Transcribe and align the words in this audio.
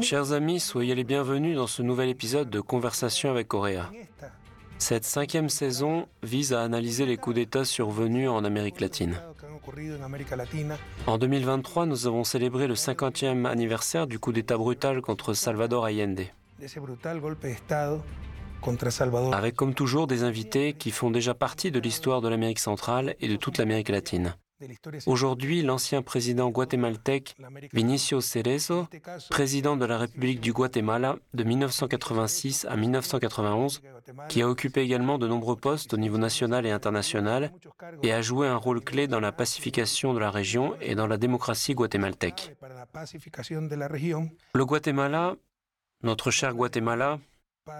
Chers 0.00 0.32
amis, 0.32 0.60
soyez 0.60 0.94
les 0.94 1.04
bienvenus 1.04 1.56
dans 1.56 1.66
ce 1.66 1.82
nouvel 1.82 2.08
épisode 2.08 2.48
de 2.48 2.60
Conversation 2.60 3.30
avec 3.30 3.48
Coréa. 3.48 3.90
Cette 4.78 5.04
cinquième 5.04 5.50
saison 5.50 6.06
vise 6.22 6.52
à 6.54 6.62
analyser 6.62 7.04
les 7.04 7.16
coups 7.18 7.36
d'État 7.36 7.64
survenus 7.64 8.30
en 8.30 8.44
Amérique 8.44 8.80
latine. 8.80 9.20
En 11.06 11.18
2023, 11.18 11.86
nous 11.86 12.06
avons 12.06 12.24
célébré 12.24 12.66
le 12.66 12.74
50e 12.74 13.44
anniversaire 13.46 14.06
du 14.06 14.18
coup 14.18 14.32
d'État 14.32 14.56
brutal 14.56 15.02
contre 15.02 15.34
Salvador 15.34 15.84
Allende. 15.84 16.20
Avec 19.32 19.54
comme 19.56 19.74
toujours 19.74 20.06
des 20.06 20.22
invités 20.22 20.72
qui 20.72 20.90
font 20.90 21.10
déjà 21.10 21.34
partie 21.34 21.70
de 21.70 21.80
l'histoire 21.80 22.20
de 22.20 22.28
l'Amérique 22.28 22.58
centrale 22.58 23.14
et 23.20 23.28
de 23.28 23.36
toute 23.36 23.58
l'Amérique 23.58 23.90
latine. 23.90 24.34
Aujourd'hui, 25.06 25.62
l'ancien 25.62 26.02
président 26.02 26.50
guatémaltèque 26.50 27.36
Vinicio 27.72 28.20
Cerezo, 28.20 28.86
président 29.30 29.76
de 29.76 29.84
la 29.86 29.98
République 29.98 30.40
du 30.40 30.52
Guatemala 30.52 31.16
de 31.32 31.44
1986 31.44 32.66
à 32.68 32.76
1991, 32.76 33.80
qui 34.28 34.42
a 34.42 34.48
occupé 34.48 34.82
également 34.82 35.18
de 35.18 35.26
nombreux 35.26 35.56
postes 35.56 35.94
au 35.94 35.96
niveau 35.96 36.18
national 36.18 36.66
et 36.66 36.70
international 36.70 37.52
et 38.02 38.12
a 38.12 38.20
joué 38.22 38.48
un 38.48 38.56
rôle 38.56 38.82
clé 38.82 39.06
dans 39.06 39.20
la 39.20 39.32
pacification 39.32 40.12
de 40.12 40.18
la 40.18 40.30
région 40.30 40.76
et 40.80 40.94
dans 40.94 41.06
la 41.06 41.16
démocratie 41.16 41.74
guatémaltèque. 41.74 42.54
Le 44.54 44.64
Guatemala, 44.64 45.36
notre 46.02 46.30
cher 46.30 46.54
Guatemala, 46.54 47.18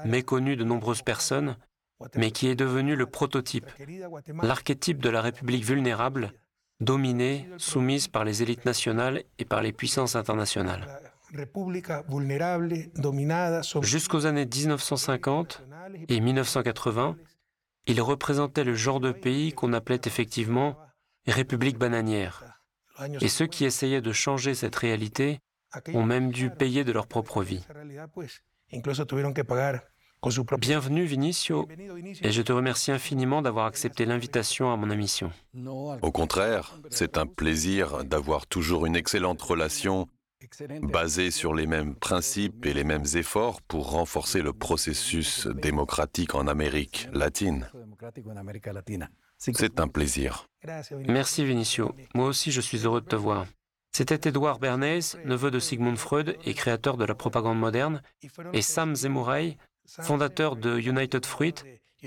méconnu 0.05 0.57
de 0.57 0.65
nombreuses 0.65 1.03
personnes, 1.03 1.57
mais 2.15 2.31
qui 2.31 2.49
est 2.49 2.55
devenu 2.55 2.97
le 2.97 3.07
prototype, 3.07 3.67
l'archétype 4.43 5.03
de 5.03 5.11
la 5.11 5.21
République 5.21 5.65
vulnérable 5.65 6.33
dominée, 6.81 7.49
soumise 7.59 8.09
par 8.09 8.25
les 8.25 8.43
élites 8.43 8.65
nationales 8.65 9.23
et 9.39 9.45
par 9.45 9.63
les 9.63 9.73
puissances 9.73 10.17
internationales. 10.17 10.87
Jusqu'aux 13.83 14.27
années 14.27 14.47
1950 14.47 15.63
et 16.09 16.21
1980, 16.21 17.17
il 17.87 18.01
représentait 18.01 18.65
le 18.65 18.75
genre 18.75 19.01
de 19.01 19.13
pays 19.13 19.53
qu'on 19.53 19.73
appelait 19.73 20.01
effectivement 20.05 20.77
république 21.27 21.79
bananière. 21.79 22.45
Et 23.21 23.29
ceux 23.29 23.47
qui 23.47 23.65
essayaient 23.65 24.01
de 24.01 24.13
changer 24.13 24.55
cette 24.55 24.77
réalité 24.77 25.41
ont 25.95 26.05
même 26.05 26.33
dû 26.33 26.51
payer 26.51 26.85
de 26.85 26.93
leur 26.93 27.07
propre 27.07 27.43
vie. 27.43 27.65
Bienvenue 30.59 31.05
Vinicio, 31.05 31.67
et 32.23 32.31
je 32.31 32.43
te 32.43 32.53
remercie 32.53 32.93
infiniment 32.93 33.41
d'avoir 33.41 33.65
accepté 33.65 34.05
l'invitation 34.05 34.71
à 34.71 34.77
mon 34.77 34.91
émission. 34.91 35.33
Au 36.03 36.13
contraire, 36.13 36.79
c'est 36.91 37.17
un 37.17 37.27
plaisir 37.27 38.05
d'avoir 38.05 38.47
toujours 38.47 38.85
une 38.85 38.97
excellente 38.97 39.41
relation 39.41 40.09
basée 40.83 41.31
sur 41.31 41.55
les 41.55 41.67
mêmes 41.67 41.95
principes 41.95 42.67
et 42.67 42.75
les 42.75 42.85
mêmes 42.85 43.07
efforts 43.15 43.63
pour 43.63 43.93
renforcer 43.93 44.43
le 44.43 44.53
processus 44.53 45.47
démocratique 45.47 46.35
en 46.35 46.47
Amérique 46.49 47.09
latine. 47.15 47.71
C'est 49.39 49.81
un 49.81 49.89
plaisir. 49.89 50.47
Merci 51.09 51.47
Vinicio. 51.47 51.95
Moi 52.15 52.27
aussi 52.27 52.53
je 52.53 52.61
suis 52.61 52.85
heureux 52.85 53.01
de 53.01 53.07
te 53.07 53.17
voir. 53.17 53.47
C'était 53.93 54.29
Edouard 54.29 54.61
Bernays, 54.61 55.17
neveu 55.25 55.51
de 55.51 55.59
Sigmund 55.59 55.97
Freud 55.97 56.37
et 56.45 56.55
créateur 56.55 56.97
de 56.97 57.05
la 57.05 57.15
propagande 57.15 57.59
moderne, 57.59 58.03
et 58.53 58.63
Sam 58.63 58.95
Zemurai, 58.95 59.59
fondateur 60.03 60.57
de 60.57 60.79
United 60.79 61.25
Fruit, 61.27 61.55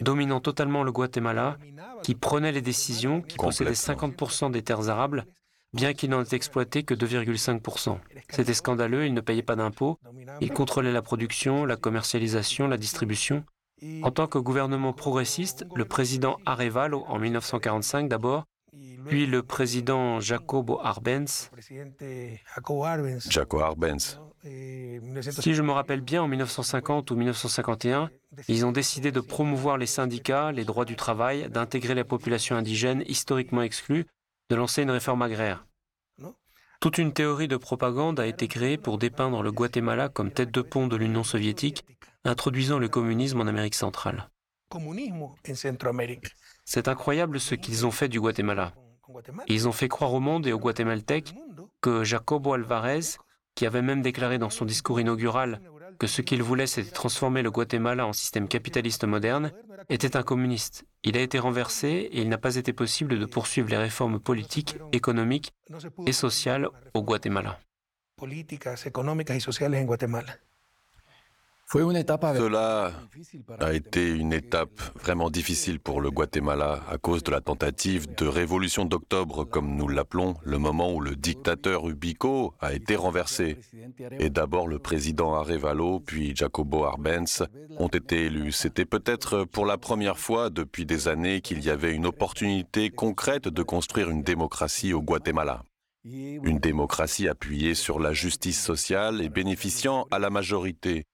dominant 0.01 0.39
totalement 0.39 0.83
le 0.83 0.91
Guatemala, 0.91 1.57
qui 2.03 2.15
prenait 2.15 2.51
les 2.51 2.61
décisions, 2.61 3.21
qui 3.21 3.37
possédait 3.37 3.71
50% 3.71 4.51
des 4.51 4.61
terres 4.61 4.89
arables, 4.89 5.25
bien 5.73 5.93
qu'il 5.93 6.09
n'en 6.09 6.23
ait 6.23 6.35
exploité 6.35 6.83
que 6.83 6.93
2,5%. 6.93 7.97
C'était 8.29 8.53
scandaleux, 8.53 9.05
il 9.05 9.13
ne 9.13 9.21
payait 9.21 9.43
pas 9.43 9.55
d'impôts, 9.55 9.99
il 10.41 10.51
contrôlait 10.51 10.91
la 10.91 11.01
production, 11.01 11.65
la 11.65 11.75
commercialisation, 11.75 12.67
la 12.67 12.77
distribution. 12.77 13.43
En 14.01 14.11
tant 14.11 14.27
que 14.27 14.37
gouvernement 14.37 14.93
progressiste, 14.93 15.65
le 15.75 15.85
président 15.85 16.37
Arevalo, 16.45 17.03
en 17.07 17.19
1945 17.19 18.07
d'abord, 18.07 18.45
puis 19.07 19.25
le 19.25 19.43
président 19.43 20.19
Jacobo 20.19 20.79
Arbenz. 20.81 21.49
Jacobo 23.29 23.63
Arbenz. 23.63 24.19
Si 24.43 25.53
je 25.53 25.61
me 25.61 25.71
rappelle 25.71 26.01
bien, 26.01 26.23
en 26.23 26.27
1950 26.27 27.11
ou 27.11 27.15
1951, 27.15 28.09
ils 28.47 28.65
ont 28.65 28.71
décidé 28.71 29.11
de 29.11 29.21
promouvoir 29.21 29.77
les 29.77 29.85
syndicats, 29.85 30.51
les 30.51 30.65
droits 30.65 30.85
du 30.85 30.95
travail, 30.95 31.49
d'intégrer 31.49 31.95
la 31.95 32.03
population 32.03 32.55
indigène 32.57 33.03
historiquement 33.07 33.61
exclue, 33.61 34.05
de 34.49 34.55
lancer 34.55 34.83
une 34.83 34.91
réforme 34.91 35.21
agraire. 35.21 35.65
Toute 36.81 36.97
une 36.97 37.13
théorie 37.13 37.47
de 37.47 37.55
propagande 37.55 38.19
a 38.19 38.27
été 38.27 38.49
créée 38.49 38.77
pour 38.77 38.97
dépeindre 38.97 39.41
le 39.41 39.53
Guatemala 39.53 40.09
comme 40.09 40.31
tête 40.31 40.51
de 40.51 40.61
pont 40.61 40.87
de 40.87 40.97
l'Union 40.97 41.23
soviétique, 41.23 41.85
introduisant 42.25 42.77
le 42.77 42.89
communisme 42.89 43.39
en 43.39 43.47
Amérique 43.47 43.75
centrale. 43.75 44.29
C'est 46.65 46.87
incroyable 46.89 47.39
ce 47.39 47.55
qu'ils 47.55 47.85
ont 47.85 47.91
fait 47.91 48.09
du 48.09 48.19
Guatemala. 48.19 48.73
Ils 49.47 49.67
ont 49.67 49.71
fait 49.71 49.87
croire 49.87 50.13
au 50.13 50.19
monde 50.19 50.47
et 50.47 50.53
aux 50.53 50.59
Guatémaltèques 50.59 51.35
que 51.81 52.03
Jacobo 52.03 52.53
Alvarez, 52.53 53.17
qui 53.55 53.65
avait 53.65 53.81
même 53.81 54.01
déclaré 54.01 54.37
dans 54.37 54.49
son 54.49 54.65
discours 54.65 54.99
inaugural 54.99 55.61
que 55.99 56.07
ce 56.07 56.21
qu'il 56.21 56.41
voulait 56.41 56.67
c'était 56.67 56.91
transformer 56.91 57.41
le 57.41 57.51
Guatemala 57.51 58.07
en 58.07 58.13
système 58.13 58.47
capitaliste 58.47 59.05
moderne, 59.05 59.51
était 59.89 60.17
un 60.17 60.23
communiste. 60.23 60.85
Il 61.03 61.17
a 61.17 61.21
été 61.21 61.39
renversé 61.39 61.87
et 61.87 62.21
il 62.21 62.29
n'a 62.29 62.37
pas 62.37 62.55
été 62.55 62.73
possible 62.73 63.19
de 63.19 63.25
poursuivre 63.25 63.69
les 63.69 63.77
réformes 63.77 64.19
politiques, 64.19 64.75
économiques 64.91 65.53
et 66.05 66.13
sociales 66.13 66.69
au 66.93 67.03
Guatemala. 67.03 67.59
Cela 71.73 72.91
a 73.59 73.73
été 73.73 74.07
une 74.07 74.31
étape 74.31 74.79
vraiment 74.93 75.31
difficile 75.31 75.79
pour 75.79 76.01
le 76.01 76.11
Guatemala 76.11 76.83
à 76.87 76.99
cause 76.99 77.23
de 77.23 77.31
la 77.31 77.41
tentative 77.41 78.13
de 78.13 78.27
révolution 78.27 78.85
d'octobre, 78.85 79.43
comme 79.43 79.75
nous 79.75 79.87
l'appelons, 79.87 80.35
le 80.43 80.59
moment 80.59 80.93
où 80.93 81.01
le 81.01 81.15
dictateur 81.15 81.89
Ubico 81.89 82.53
a 82.59 82.73
été 82.73 82.95
renversé. 82.95 83.57
Et 84.19 84.29
d'abord 84.29 84.67
le 84.67 84.77
président 84.77 85.33
Arevalo, 85.33 85.99
puis 85.99 86.35
Jacobo 86.35 86.83
Arbenz 86.83 87.43
ont 87.79 87.87
été 87.87 88.25
élus. 88.25 88.51
C'était 88.51 88.85
peut-être 88.85 89.43
pour 89.43 89.65
la 89.65 89.79
première 89.79 90.19
fois 90.19 90.51
depuis 90.51 90.85
des 90.85 91.07
années 91.07 91.41
qu'il 91.41 91.63
y 91.63 91.71
avait 91.71 91.95
une 91.95 92.05
opportunité 92.05 92.91
concrète 92.91 93.47
de 93.47 93.63
construire 93.63 94.11
une 94.11 94.21
démocratie 94.21 94.93
au 94.93 95.01
Guatemala. 95.01 95.63
Une 96.05 96.59
démocratie 96.59 97.27
appuyée 97.27 97.73
sur 97.73 97.99
la 97.99 98.13
justice 98.13 98.61
sociale 98.61 99.21
et 99.21 99.29
bénéficiant 99.29 100.05
à 100.11 100.19
la 100.19 100.29
majorité 100.29 101.05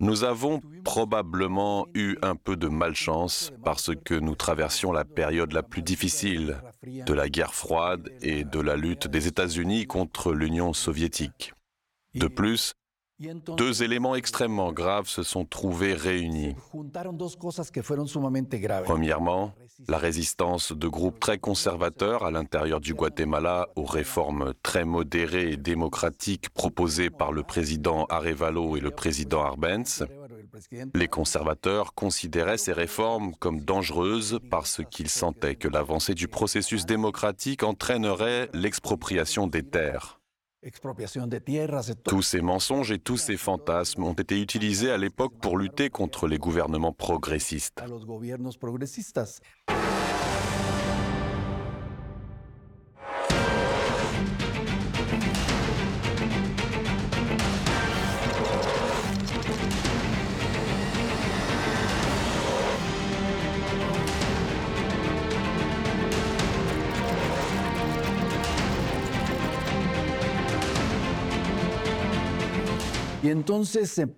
nous 0.00 0.24
avons 0.24 0.60
probablement 0.84 1.86
eu 1.94 2.16
un 2.22 2.36
peu 2.36 2.56
de 2.56 2.68
malchance 2.68 3.52
parce 3.64 3.90
que 3.94 4.14
nous 4.14 4.34
traversions 4.34 4.92
la 4.92 5.04
période 5.04 5.52
la 5.52 5.62
plus 5.62 5.82
difficile 5.82 6.62
de 6.84 7.12
la 7.12 7.28
guerre 7.28 7.54
froide 7.54 8.10
et 8.22 8.44
de 8.44 8.60
la 8.60 8.76
lutte 8.76 9.08
des 9.08 9.26
États-Unis 9.26 9.86
contre 9.86 10.32
l'Union 10.32 10.72
soviétique. 10.72 11.52
De 12.14 12.28
plus, 12.28 12.74
deux 13.18 13.82
éléments 13.82 14.14
extrêmement 14.14 14.72
graves 14.72 15.08
se 15.08 15.22
sont 15.22 15.46
trouvés 15.46 15.94
réunis. 15.94 16.54
Premièrement, 18.84 19.52
la 19.88 19.98
résistance 19.98 20.72
de 20.72 20.88
groupes 20.88 21.18
très 21.18 21.38
conservateurs 21.38 22.24
à 22.24 22.30
l'intérieur 22.30 22.80
du 22.80 22.92
Guatemala 22.92 23.68
aux 23.76 23.84
réformes 23.84 24.52
très 24.62 24.84
modérées 24.84 25.52
et 25.52 25.56
démocratiques 25.56 26.50
proposées 26.50 27.08
par 27.08 27.32
le 27.32 27.42
président 27.42 28.04
Arevalo 28.10 28.76
et 28.76 28.80
le 28.80 28.90
président 28.90 29.42
Arbenz. 29.42 30.04
Les 30.94 31.08
conservateurs 31.08 31.94
considéraient 31.94 32.58
ces 32.58 32.72
réformes 32.72 33.34
comme 33.36 33.60
dangereuses 33.60 34.40
parce 34.50 34.82
qu'ils 34.90 35.10
sentaient 35.10 35.54
que 35.54 35.68
l'avancée 35.68 36.14
du 36.14 36.28
processus 36.28 36.84
démocratique 36.84 37.62
entraînerait 37.62 38.50
l'expropriation 38.52 39.46
des 39.46 39.62
terres. 39.62 40.20
Tous 42.04 42.22
ces 42.22 42.40
mensonges 42.40 42.90
et 42.90 42.98
tous 42.98 43.16
ces 43.16 43.36
fantasmes 43.36 44.04
ont 44.04 44.14
été 44.14 44.40
utilisés 44.40 44.90
à 44.90 44.96
l'époque 44.96 45.34
pour 45.40 45.58
lutter 45.58 45.90
contre 45.90 46.26
les 46.26 46.38
gouvernements 46.38 46.92
progressistes. 46.92 47.82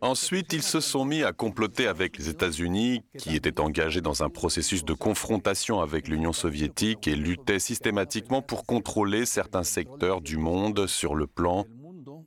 Ensuite, 0.00 0.52
ils 0.52 0.62
se 0.62 0.80
sont 0.80 1.04
mis 1.04 1.22
à 1.22 1.32
comploter 1.32 1.86
avec 1.86 2.18
les 2.18 2.28
États-Unis, 2.28 3.02
qui 3.16 3.36
étaient 3.36 3.60
engagés 3.60 4.00
dans 4.00 4.22
un 4.22 4.28
processus 4.28 4.84
de 4.84 4.92
confrontation 4.92 5.80
avec 5.80 6.08
l'Union 6.08 6.32
soviétique 6.32 7.08
et 7.08 7.16
luttaient 7.16 7.58
systématiquement 7.58 8.42
pour 8.42 8.66
contrôler 8.66 9.26
certains 9.26 9.64
secteurs 9.64 10.20
du 10.20 10.36
monde 10.36 10.86
sur 10.86 11.14
le 11.14 11.26
plan 11.26 11.64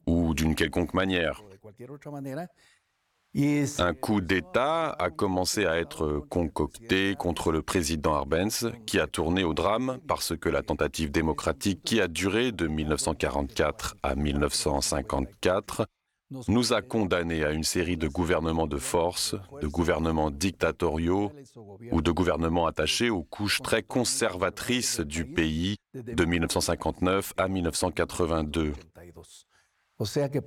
ou 0.06 0.34
d'une 0.34 0.56
quelconque 0.56 0.94
manière. 0.94 1.44
Un 3.80 3.94
coup 3.94 4.20
d'État 4.20 4.90
a 4.90 5.10
commencé 5.10 5.66
à 5.66 5.78
être 5.78 6.22
concocté 6.30 7.16
contre 7.16 7.54
le 7.54 7.62
président 7.62 8.14
Arbenz, 8.14 8.70
qui 8.86 9.00
a 9.00 9.08
tourné 9.08 9.46
au 9.46 9.54
drame 9.54 10.00
parce 10.06 10.36
que 10.36 10.50
la 10.50 10.64
tentative 10.64 11.12
démocratique 11.12 11.82
qui 11.84 12.02
a 12.02 12.10
duré 12.10 12.52
de 12.52 12.68
1944 12.68 13.96
à 14.04 14.16
1954 14.16 15.86
nous 16.48 16.74
a 16.74 16.82
condamnés 16.82 17.44
à 17.44 17.52
une 17.52 17.64
série 17.64 17.98
de 17.98 18.08
gouvernements 18.08 18.68
de 18.68 18.78
force, 18.78 19.36
de 19.62 19.68
gouvernements 19.68 20.32
dictatoriaux 20.32 21.32
ou 21.92 22.02
de 22.02 22.12
gouvernements 22.12 22.66
attachés 22.66 23.10
aux 23.10 23.24
couches 23.24 23.62
très 23.62 23.84
conservatrices 23.84 25.00
du 25.00 25.26
pays 25.26 25.78
de 25.94 26.26
1959 26.26 27.34
à 27.38 27.48
1982. 27.48 28.74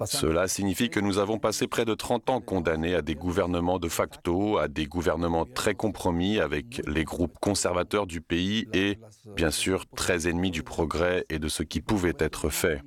Cela 0.07 0.49
signifie 0.49 0.91
que 0.91 0.99
nous 0.99 1.19
avons 1.19 1.39
passé 1.39 1.69
près 1.69 1.85
de 1.85 1.95
30 1.95 2.31
ans 2.31 2.41
condamnés 2.41 2.95
à 2.95 3.03
des 3.03 3.15
gouvernements 3.15 3.79
de 3.79 3.89
facto, 3.89 4.59
à 4.59 4.67
des 4.67 4.87
gouvernements 4.87 5.45
très 5.45 5.75
compromis 5.75 6.41
avec 6.41 6.83
les 6.89 7.05
groupes 7.05 7.39
conservateurs 7.41 8.07
du 8.07 8.21
pays 8.21 8.67
et, 8.73 8.99
bien 9.37 9.53
sûr, 9.53 9.87
très 9.95 10.29
ennemis 10.29 10.51
du 10.51 10.63
progrès 10.63 11.25
et 11.29 11.39
de 11.39 11.49
ce 11.49 11.63
qui 11.63 11.81
pouvait 11.81 12.17
être 12.19 12.49
fait. 12.49 12.83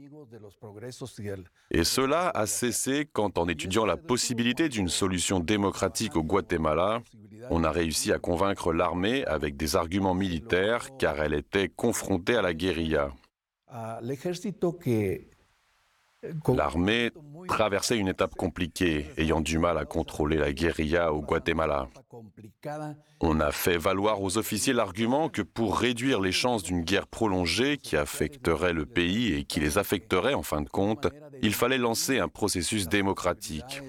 Et 1.72 1.84
cela 1.84 2.30
a 2.30 2.46
cessé 2.46 3.08
quand, 3.12 3.38
en 3.38 3.48
étudiant 3.48 3.86
la 3.86 3.98
possibilité 3.98 4.70
d'une 4.70 4.90
solution 4.90 5.40
démocratique 5.40 6.16
au 6.16 6.24
Guatemala, 6.24 7.02
on 7.50 7.64
a 7.64 7.72
réussi 7.72 8.12
à 8.12 8.20
convaincre 8.20 8.74
l'armée 8.74 9.26
avec 9.26 9.58
des 9.58 9.76
arguments 9.76 10.16
militaires 10.16 10.96
car 10.98 11.20
elle 11.22 11.34
était 11.34 11.70
confrontée 11.70 12.36
à 12.36 12.42
la 12.42 12.54
guérilla. 12.54 13.12
L'armée 16.48 17.12
traversait 17.48 17.98
une 17.98 18.08
étape 18.08 18.36
compliquée, 18.36 19.08
ayant 19.18 19.42
du 19.42 19.60
mal 19.60 19.78
à 19.78 19.86
contrôler 19.86 20.38
la 20.38 20.52
guérilla 20.52 21.14
au 21.14 21.22
Guatemala. 21.22 21.88
On 23.20 23.40
a 23.40 23.52
fait 23.52 23.78
valoir 23.78 24.22
aux 24.22 24.38
officiers 24.38 24.74
l'argument 24.74 25.30
que 25.30 25.42
pour 25.42 25.78
réduire 25.78 26.22
les 26.22 26.32
chances 26.32 26.64
d'une 26.64 26.82
guerre 26.82 27.08
prolongée 27.08 27.78
qui 27.78 27.98
affecterait 27.98 28.74
le 28.74 28.86
pays 28.86 29.34
et 29.34 29.44
qui 29.44 29.60
les 29.60 29.78
affecterait 29.78 30.34
en 30.34 30.44
fin 30.44 30.62
de 30.62 30.70
compte, 30.70 31.08
il 31.42 31.54
fallait 31.54 31.78
lancer 31.78 32.20
un 32.20 32.28
processus 32.28 32.88
démocratique. 32.88 33.82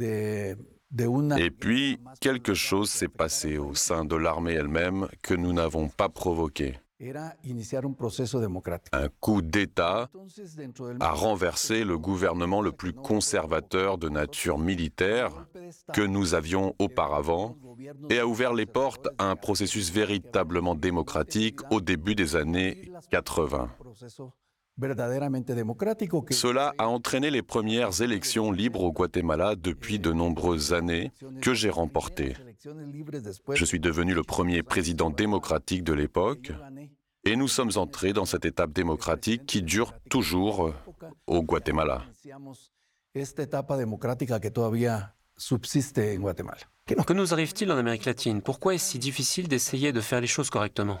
Et 0.00 1.50
puis, 1.50 1.98
quelque 2.20 2.54
chose 2.54 2.90
s'est 2.90 3.08
passé 3.08 3.58
au 3.58 3.74
sein 3.74 4.04
de 4.04 4.14
l'armée 4.14 4.52
elle-même 4.52 5.08
que 5.22 5.34
nous 5.34 5.52
n'avons 5.52 5.88
pas 5.88 6.08
provoqué. 6.08 6.78
Un 8.92 9.08
coup 9.20 9.42
d'État 9.42 10.10
a 11.00 11.10
renversé 11.10 11.84
le 11.84 11.98
gouvernement 11.98 12.62
le 12.62 12.72
plus 12.72 12.92
conservateur 12.92 13.98
de 13.98 14.08
nature 14.08 14.58
militaire 14.58 15.46
que 15.92 16.02
nous 16.02 16.34
avions 16.34 16.74
auparavant 16.78 17.56
et 18.10 18.18
a 18.18 18.26
ouvert 18.26 18.54
les 18.54 18.66
portes 18.66 19.08
à 19.18 19.24
un 19.24 19.36
processus 19.36 19.90
véritablement 19.90 20.74
démocratique 20.74 21.60
au 21.70 21.80
début 21.80 22.14
des 22.14 22.36
années 22.36 22.92
80. 23.10 23.70
Cela 26.30 26.74
a 26.78 26.88
entraîné 26.88 27.30
les 27.30 27.42
premières 27.42 28.00
élections 28.02 28.50
libres 28.50 28.82
au 28.82 28.92
Guatemala 28.92 29.54
depuis 29.54 30.00
de 30.00 30.12
nombreuses 30.12 30.72
années 30.72 31.12
que 31.40 31.54
j'ai 31.54 31.70
remportées. 31.70 32.34
Je 33.52 33.64
suis 33.64 33.78
devenu 33.78 34.14
le 34.14 34.24
premier 34.24 34.62
président 34.64 35.10
démocratique 35.10 35.84
de 35.84 35.92
l'époque 35.92 36.52
et 37.24 37.36
nous 37.36 37.48
sommes 37.48 37.70
entrés 37.76 38.12
dans 38.12 38.24
cette 38.24 38.44
étape 38.44 38.72
démocratique 38.72 39.46
qui 39.46 39.62
dure 39.62 39.94
toujours 40.10 40.72
au 41.26 41.42
Guatemala. 41.42 42.02
Que 47.06 47.12
nous 47.12 47.32
arrive-t-il 47.32 47.70
en 47.70 47.76
Amérique 47.76 48.04
latine? 48.06 48.42
Pourquoi 48.42 48.74
est-ce 48.74 48.90
si 48.90 48.98
difficile 48.98 49.46
d'essayer 49.46 49.92
de 49.92 50.00
faire 50.00 50.20
les 50.20 50.26
choses 50.26 50.50
correctement? 50.50 50.98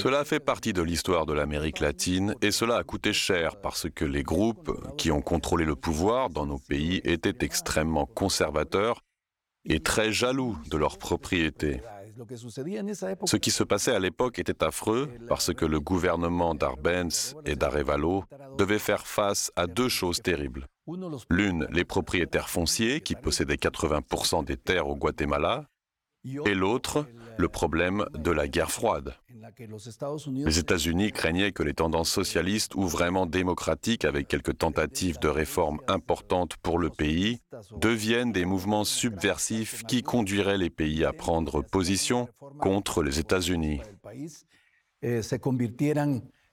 Cela 0.00 0.24
fait 0.24 0.40
partie 0.40 0.72
de 0.74 0.82
l'histoire 0.82 1.24
de 1.24 1.32
l'Amérique 1.32 1.80
latine 1.80 2.34
et 2.42 2.50
cela 2.50 2.76
a 2.76 2.84
coûté 2.84 3.14
cher 3.14 3.56
parce 3.60 3.88
que 3.88 4.04
les 4.04 4.22
groupes 4.22 4.78
qui 4.96 5.10
ont 5.10 5.22
contrôlé 5.22 5.64
le 5.64 5.74
pouvoir 5.74 6.28
dans 6.28 6.44
nos 6.44 6.58
pays 6.58 7.00
étaient 7.04 7.44
extrêmement 7.44 8.04
conservateurs 8.04 9.00
et 9.64 9.80
très 9.80 10.12
jaloux 10.12 10.56
de 10.70 10.76
leur 10.76 10.98
propriété. 10.98 11.80
Ce 13.24 13.36
qui 13.36 13.50
se 13.50 13.62
passait 13.62 13.92
à 13.92 13.98
l'époque 13.98 14.38
était 14.38 14.64
affreux 14.64 15.08
parce 15.28 15.54
que 15.54 15.64
le 15.64 15.80
gouvernement 15.80 16.54
d'Arbenz 16.54 17.34
et 17.46 17.54
d'Arevalo 17.54 18.24
devait 18.58 18.78
faire 18.78 19.06
face 19.06 19.52
à 19.56 19.66
deux 19.66 19.88
choses 19.88 20.20
terribles. 20.20 20.66
L'une, 21.30 21.66
les 21.70 21.84
propriétaires 21.84 22.50
fonciers 22.50 23.00
qui 23.00 23.14
possédaient 23.14 23.54
80% 23.54 24.44
des 24.44 24.56
terres 24.56 24.88
au 24.88 24.96
Guatemala, 24.96 25.66
et 26.46 26.54
l'autre, 26.54 27.06
le 27.36 27.48
problème 27.48 28.04
de 28.14 28.30
la 28.30 28.48
guerre 28.48 28.70
froide. 28.70 29.14
Les 30.28 30.58
États-Unis 30.58 31.12
craignaient 31.12 31.52
que 31.52 31.62
les 31.62 31.74
tendances 31.74 32.10
socialistes 32.10 32.74
ou 32.74 32.86
vraiment 32.86 33.26
démocratiques, 33.26 34.04
avec 34.04 34.28
quelques 34.28 34.58
tentatives 34.58 35.18
de 35.20 35.28
réformes 35.28 35.80
importantes 35.86 36.56
pour 36.56 36.78
le 36.78 36.90
pays, 36.90 37.40
deviennent 37.76 38.32
des 38.32 38.44
mouvements 38.44 38.84
subversifs 38.84 39.84
qui 39.84 40.02
conduiraient 40.02 40.58
les 40.58 40.70
pays 40.70 41.04
à 41.04 41.12
prendre 41.12 41.62
position 41.62 42.28
contre 42.58 43.02
les 43.02 43.18
États-Unis. 43.18 43.80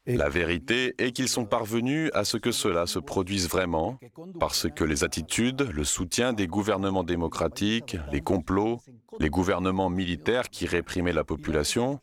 La 0.07 0.29
vérité 0.29 0.93
est 0.99 1.11
qu'ils 1.11 1.29
sont 1.29 1.45
parvenus 1.45 2.11
à 2.13 2.25
ce 2.25 2.37
que 2.37 2.51
cela 2.51 2.85
se 2.85 2.99
produise 2.99 3.49
vraiment, 3.49 3.99
parce 4.39 4.67
que 4.69 4.83
les 4.83 5.03
attitudes, 5.03 5.67
le 5.73 5.83
soutien 5.83 6.33
des 6.33 6.45
gouvernements 6.45 7.03
démocratiques, 7.03 7.97
les 8.11 8.21
complots, 8.21 8.79
les 9.19 9.29
gouvernements 9.29 9.89
militaires 9.89 10.49
qui 10.49 10.67
réprimaient 10.67 11.13
la 11.13 11.23
population, 11.23 11.99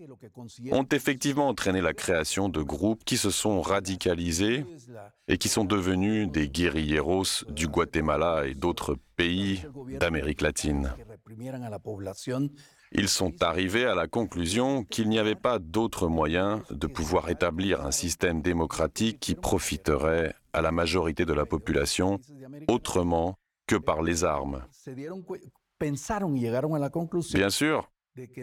ont 0.72 0.86
effectivement 0.90 1.46
entraîné 1.46 1.80
la 1.80 1.92
création 1.92 2.48
de 2.48 2.60
groupes 2.60 3.04
qui 3.04 3.16
se 3.16 3.30
sont 3.30 3.60
radicalisés 3.60 4.64
et 5.28 5.38
qui 5.38 5.48
sont 5.48 5.64
devenus 5.64 6.28
des 6.28 6.48
guérilleros 6.48 7.44
du 7.50 7.68
Guatemala 7.68 8.46
et 8.46 8.54
d'autres 8.54 8.96
pays 9.16 9.62
d'Amérique 10.00 10.40
latine 10.40 10.92
ils 12.94 13.08
sont 13.08 13.42
arrivés 13.42 13.86
à 13.86 13.94
la 13.94 14.06
conclusion 14.06 14.84
qu'il 14.84 15.08
n'y 15.08 15.18
avait 15.18 15.34
pas 15.34 15.58
d'autre 15.58 16.08
moyen 16.08 16.62
de 16.70 16.86
pouvoir 16.86 17.30
établir 17.30 17.84
un 17.84 17.90
système 17.90 18.42
démocratique 18.42 19.18
qui 19.20 19.34
profiterait 19.34 20.34
à 20.52 20.60
la 20.60 20.72
majorité 20.72 21.24
de 21.24 21.32
la 21.32 21.46
population 21.46 22.18
autrement 22.68 23.38
que 23.66 23.76
par 23.76 24.02
les 24.02 24.24
armes. 24.24 24.64
Bien 27.34 27.50
sûr, 27.50 27.90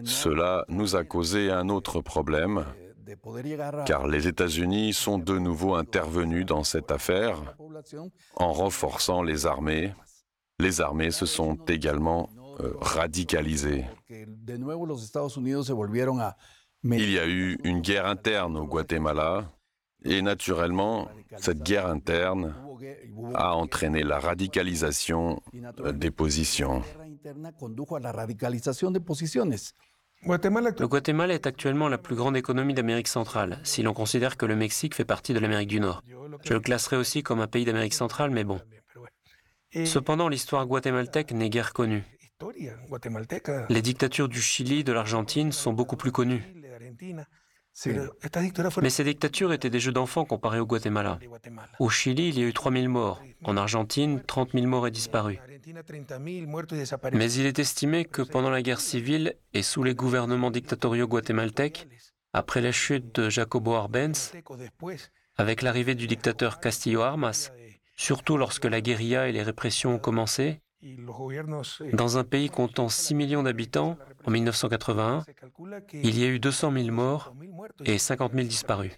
cela 0.03 0.65
nous 0.67 0.95
a 0.95 1.03
causé 1.03 1.51
un 1.51 1.69
autre 1.69 2.01
problème, 2.01 2.65
car 3.85 4.07
les 4.07 4.27
États-Unis 4.27 4.93
sont 4.93 5.19
de 5.19 5.37
nouveau 5.37 5.75
intervenus 5.75 6.45
dans 6.45 6.63
cette 6.63 6.91
affaire 6.91 7.55
en 8.35 8.51
renforçant 8.51 9.21
les 9.21 9.45
armées. 9.45 9.93
Les 10.59 10.81
armées 10.81 11.11
se 11.11 11.25
sont 11.25 11.55
également 11.67 12.29
euh, 12.59 12.73
radicalisé. 12.79 13.85
Il 16.83 17.11
y 17.11 17.19
a 17.19 17.27
eu 17.27 17.57
une 17.63 17.81
guerre 17.81 18.05
interne 18.05 18.57
au 18.57 18.65
Guatemala 18.65 19.51
et 20.05 20.21
naturellement, 20.21 21.09
cette 21.37 21.61
guerre 21.61 21.87
interne 21.87 22.55
a 23.33 23.55
entraîné 23.55 24.03
la 24.03 24.19
radicalisation 24.19 25.41
des 25.93 26.11
positions. 26.11 26.81
Le 30.23 30.87
Guatemala 30.87 31.33
est 31.33 31.47
actuellement 31.47 31.87
la 31.87 31.97
plus 31.97 32.15
grande 32.15 32.35
économie 32.37 32.73
d'Amérique 32.73 33.07
centrale, 33.07 33.59
si 33.63 33.83
l'on 33.83 33.93
considère 33.93 34.37
que 34.37 34.45
le 34.45 34.55
Mexique 34.55 34.95
fait 34.95 35.05
partie 35.05 35.33
de 35.33 35.39
l'Amérique 35.39 35.69
du 35.69 35.79
Nord. 35.79 36.03
Je 36.43 36.53
le 36.53 36.59
classerai 36.59 36.97
aussi 36.97 37.23
comme 37.23 37.39
un 37.39 37.47
pays 37.47 37.65
d'Amérique 37.65 37.93
centrale, 37.93 38.31
mais 38.31 38.43
bon. 38.43 38.59
Cependant, 39.85 40.29
l'histoire 40.29 40.65
guatémaltèque 40.65 41.31
n'est 41.31 41.49
guère 41.49 41.73
connue. 41.73 42.03
Les 43.69 43.81
dictatures 43.81 44.29
du 44.29 44.41
Chili, 44.41 44.83
de 44.83 44.93
l'Argentine 44.93 45.51
sont 45.51 45.73
beaucoup 45.73 45.97
plus 45.97 46.11
connues. 46.11 46.43
Mais 48.81 48.89
ces 48.89 49.03
dictatures 49.03 49.53
étaient 49.53 49.69
des 49.69 49.79
jeux 49.79 49.91
d'enfants 49.91 50.25
comparés 50.25 50.59
au 50.59 50.65
Guatemala. 50.65 51.19
Au 51.79 51.89
Chili, 51.89 52.29
il 52.29 52.39
y 52.39 52.43
a 52.43 52.47
eu 52.47 52.53
3000 52.53 52.89
morts. 52.89 53.21
En 53.43 53.57
Argentine, 53.57 54.21
30 54.25 54.51
000 54.53 54.67
morts 54.67 54.87
et 54.87 54.91
disparus. 54.91 55.39
Mais 57.13 57.31
il 57.31 57.45
est 57.45 57.59
estimé 57.59 58.05
que 58.05 58.21
pendant 58.21 58.49
la 58.49 58.61
guerre 58.61 58.81
civile 58.81 59.35
et 59.53 59.63
sous 59.63 59.83
les 59.83 59.95
gouvernements 59.95 60.51
dictatoriaux 60.51 61.07
guatémaltèques, 61.07 61.87
après 62.33 62.61
la 62.61 62.71
chute 62.71 63.15
de 63.15 63.29
Jacobo 63.29 63.75
Arbenz, 63.75 64.33
avec 65.37 65.61
l'arrivée 65.61 65.95
du 65.95 66.07
dictateur 66.07 66.59
Castillo 66.59 67.01
Armas, 67.01 67.51
surtout 67.95 68.37
lorsque 68.37 68.65
la 68.65 68.81
guérilla 68.81 69.27
et 69.27 69.31
les 69.31 69.43
répressions 69.43 69.95
ont 69.95 69.99
commencé, 69.99 70.61
dans 71.93 72.17
un 72.17 72.23
pays 72.23 72.49
comptant 72.49 72.89
6 72.89 73.15
millions 73.15 73.43
d'habitants, 73.43 73.97
en 74.25 74.31
1981, 74.31 75.25
il 75.93 76.19
y 76.19 76.23
a 76.23 76.27
eu 76.27 76.39
200 76.39 76.71
000 76.71 76.91
morts 76.91 77.33
et 77.85 77.97
50 77.97 78.33
000 78.33 78.47
disparus. 78.47 78.91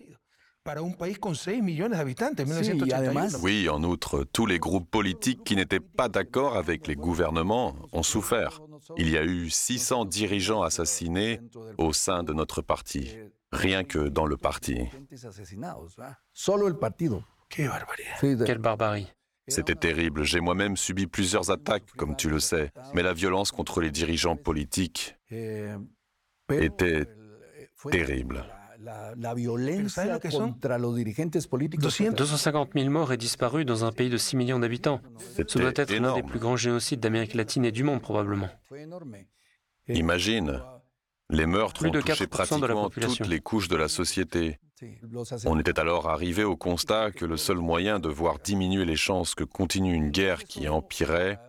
Oui, 3.41 3.67
en 3.67 3.83
outre, 3.83 4.23
tous 4.31 4.45
les 4.45 4.59
groupes 4.59 4.89
politiques 4.89 5.43
qui 5.43 5.55
n'étaient 5.55 5.79
pas 5.79 6.07
d'accord 6.07 6.55
avec 6.55 6.87
les 6.87 6.95
gouvernements 6.95 7.75
ont 7.93 8.03
souffert. 8.03 8.61
Il 8.97 9.09
y 9.09 9.17
a 9.17 9.23
eu 9.23 9.49
600 9.49 10.05
dirigeants 10.05 10.61
assassinés 10.61 11.39
au 11.79 11.93
sein 11.93 12.21
de 12.21 12.33
notre 12.33 12.61
parti, 12.61 13.17
rien 13.51 13.83
que 13.83 14.07
dans 14.07 14.27
le 14.27 14.37
parti. 14.37 14.77
Quelle 18.45 18.59
barbarie. 18.59 19.07
C'était 19.51 19.75
terrible. 19.75 20.23
J'ai 20.23 20.39
moi-même 20.39 20.77
subi 20.77 21.07
plusieurs 21.07 21.51
attaques, 21.51 21.91
comme 21.97 22.15
tu 22.15 22.29
le 22.29 22.39
sais, 22.39 22.71
mais 22.93 23.03
la 23.03 23.13
violence 23.13 23.51
contre 23.51 23.81
les 23.81 23.91
dirigeants 23.91 24.37
politiques 24.37 25.17
était 26.49 27.05
terrible. 27.89 28.45
250 32.11 32.69
000 32.73 32.89
morts 32.89 33.13
et 33.13 33.17
disparus 33.17 33.65
dans 33.65 33.85
un 33.85 33.91
pays 33.91 34.09
de 34.09 34.17
6 34.17 34.35
millions 34.37 34.59
d'habitants. 34.59 35.01
Ce 35.47 35.57
doit 35.57 35.73
être 35.75 35.93
l'un 35.93 36.15
des 36.15 36.23
plus 36.23 36.39
grands 36.39 36.55
génocides 36.57 36.99
d'Amérique 36.99 37.35
latine 37.35 37.65
et 37.65 37.71
du 37.71 37.83
monde, 37.83 38.01
probablement. 38.01 38.49
Imagine, 39.87 40.61
les 41.31 41.45
meurtres 41.45 41.85
ont 41.85 41.91
touché 41.91 42.27
pratiquement 42.27 42.89
toutes 42.89 43.27
les 43.27 43.39
couches 43.39 43.67
de 43.67 43.75
la 43.75 43.87
société. 43.87 44.59
On 45.45 45.59
était 45.59 45.79
alors 45.79 46.09
arrivé 46.09 46.43
au 46.43 46.55
constat 46.55 47.11
que 47.11 47.25
le 47.25 47.37
seul 47.37 47.57
moyen 47.57 47.99
de 47.99 48.09
voir 48.09 48.39
diminuer 48.39 48.85
les 48.85 48.95
chances 48.95 49.35
que 49.35 49.43
continue 49.43 49.93
une 49.93 50.09
guerre 50.09 50.43
qui 50.43 50.67
empirait 50.67 51.39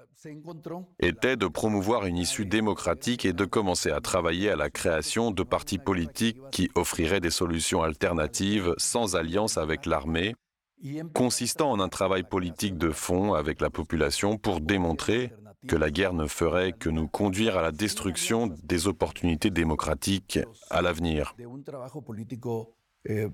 était 1.01 1.37
de 1.37 1.49
promouvoir 1.49 2.07
une 2.07 2.17
issue 2.17 2.47
démocratique 2.47 3.25
et 3.25 3.33
de 3.33 3.45
commencer 3.45 3.91
à 3.91 4.01
travailler 4.01 4.51
à 4.51 4.57
la 4.57 4.71
création 4.71 5.33
de 5.33 5.43
partis 5.43 5.79
politiques 5.79 6.39
qui 6.53 6.71
offriraient 6.77 7.21
des 7.21 7.31
solutions 7.31 7.83
alternatives 7.83 8.75
sans 8.77 9.17
alliance 9.17 9.59
avec 9.59 9.85
l'armée, 9.85 10.35
consistant 11.13 11.73
en 11.73 11.81
un 11.81 11.89
travail 11.89 12.23
politique 12.23 12.77
de 12.77 12.91
fond 12.91 13.35
avec 13.35 13.61
la 13.61 13.71
population 13.71 14.39
pour 14.39 14.61
démontrer 14.61 15.33
que 15.69 15.77
la 15.77 15.91
guerre 15.91 16.13
ne 16.13 16.27
ferait 16.27 16.73
que 16.73 16.89
nous 16.89 17.09
conduire 17.09 17.57
à 17.57 17.63
la 17.63 17.73
destruction 17.73 18.49
des 18.63 18.87
opportunités 18.87 19.51
démocratiques 19.51 20.39
à 20.71 20.83
l'avenir. 20.83 21.35
Eh, 23.05 23.27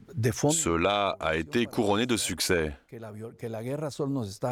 Cela 0.51 1.17
a 1.21 1.37
été 1.37 1.67
couronné 1.67 2.07
de 2.07 2.17
succès. 2.17 2.75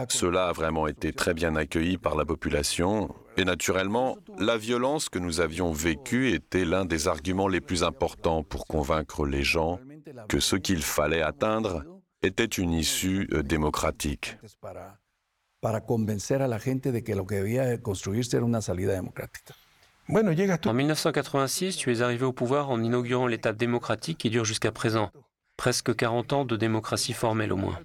Cela 0.09 0.49
a 0.49 0.53
vraiment 0.53 0.87
été 0.87 1.13
très 1.15 1.33
bien 1.33 1.57
accueilli 1.57 1.97
par 1.97 2.17
la 2.17 2.27
population 2.27 3.15
et 3.39 3.45
naturellement, 3.45 4.19
la 4.39 4.59
violence 4.59 5.09
que 5.09 5.19
nous 5.19 5.41
avions 5.41 5.73
vécue 5.73 6.33
était 6.33 6.67
l'un 6.67 6.85
des 6.85 7.09
arguments 7.09 7.49
les 7.49 7.63
plus 7.63 7.83
importants 7.83 8.43
pour 8.43 8.67
convaincre 8.67 9.27
les 9.27 9.43
gens 9.43 9.81
que 10.29 10.39
ce 10.39 10.57
qu'il 10.57 10.83
fallait 10.83 11.23
atteindre 11.23 11.83
était 12.23 12.45
une 12.45 12.73
issue 12.73 13.29
euh, 18.89 18.97
démocratique. 19.01 19.55
En 20.67 20.75
1986, 20.75 21.77
tu 21.77 21.93
es 21.93 22.01
arrivé 22.03 22.25
au 22.25 22.33
pouvoir 22.33 22.71
en 22.71 22.83
inaugurant 22.83 23.27
l'étape 23.27 23.57
démocratique 23.57 24.19
qui 24.19 24.31
dure 24.31 24.45
jusqu'à 24.45 24.71
présent. 24.71 25.11
Presque 25.57 25.97
40 25.97 26.33
ans 26.33 26.45
de 26.45 26.57
démocratie 26.57 27.13
formelle 27.13 27.53
au 27.53 27.57
moins. 27.57 27.79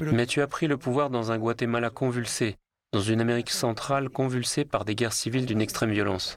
Mais 0.00 0.26
tu 0.26 0.42
as 0.42 0.46
pris 0.46 0.66
le 0.66 0.76
pouvoir 0.76 1.10
dans 1.10 1.32
un 1.32 1.38
Guatemala 1.38 1.90
convulsé, 1.90 2.56
dans 2.92 3.00
une 3.00 3.20
Amérique 3.20 3.50
centrale 3.50 4.08
convulsée 4.08 4.64
par 4.64 4.84
des 4.84 4.94
guerres 4.94 5.12
civiles 5.12 5.46
d'une 5.46 5.60
extrême 5.60 5.92
violence. 5.92 6.36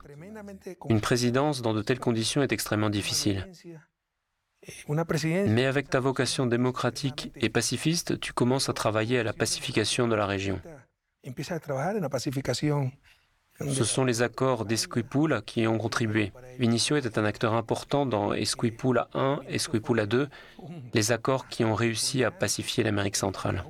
Une 0.90 1.02
présidence 1.02 1.62
dans 1.62 1.74
de 1.74 1.82
telles 1.82 2.00
conditions 2.00 2.42
est 2.42 2.52
extrêmement 2.52 2.90
difficile. 2.90 3.48
Mais 5.48 5.66
avec 5.66 5.90
ta 5.90 6.00
vocation 6.00 6.46
démocratique 6.46 7.32
et 7.36 7.50
pacifiste, 7.50 8.20
tu 8.20 8.34
commences 8.34 8.70
à 8.70 8.74
travailler 8.74 9.20
à 9.20 9.24
la 9.24 9.34
pacification 9.34 10.08
de 10.08 10.16
la 10.16 10.26
région. 10.26 10.62
Ce 13.70 13.84
sont 13.84 14.06
les 14.06 14.22
accords 14.22 14.66
d'Esquipula 14.66 15.42
qui 15.42 15.68
ont 15.68 15.78
contribué. 15.78 16.32
Vinicio 16.58 16.98
était 16.98 17.20
un 17.20 17.26
acteur 17.26 17.54
important 17.54 18.06
dans 18.06 18.34
Esquipula 18.34 19.08
1, 19.14 19.42
Esquipula 19.50 20.06
2, 20.06 20.30
les 20.94 21.12
accords 21.12 21.48
qui 21.48 21.64
ont 21.64 21.76
réussi 21.76 22.24
à 22.24 22.32
pacifier 22.32 22.84
l'Amérique 22.84 23.16
centrale. 23.18 23.64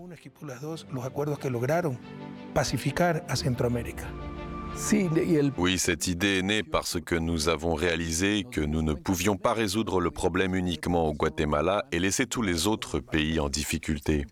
Oui, 5.57 5.77
cette 5.77 6.07
idée 6.07 6.39
est 6.39 6.41
née 6.41 6.63
parce 6.63 6.99
que 6.99 7.15
nous 7.15 7.49
avons 7.49 7.75
réalisé 7.75 8.43
que 8.49 8.61
nous 8.61 8.81
ne 8.81 8.93
pouvions 8.93 9.37
pas 9.37 9.53
résoudre 9.53 9.99
le 9.99 10.11
problème 10.11 10.55
uniquement 10.55 11.07
au 11.07 11.13
Guatemala 11.13 11.85
et 11.91 11.99
laisser 11.99 12.25
tous 12.25 12.41
les 12.41 12.67
autres 12.67 12.99
pays 12.99 13.39
en 13.39 13.49
difficulté. 13.49 14.25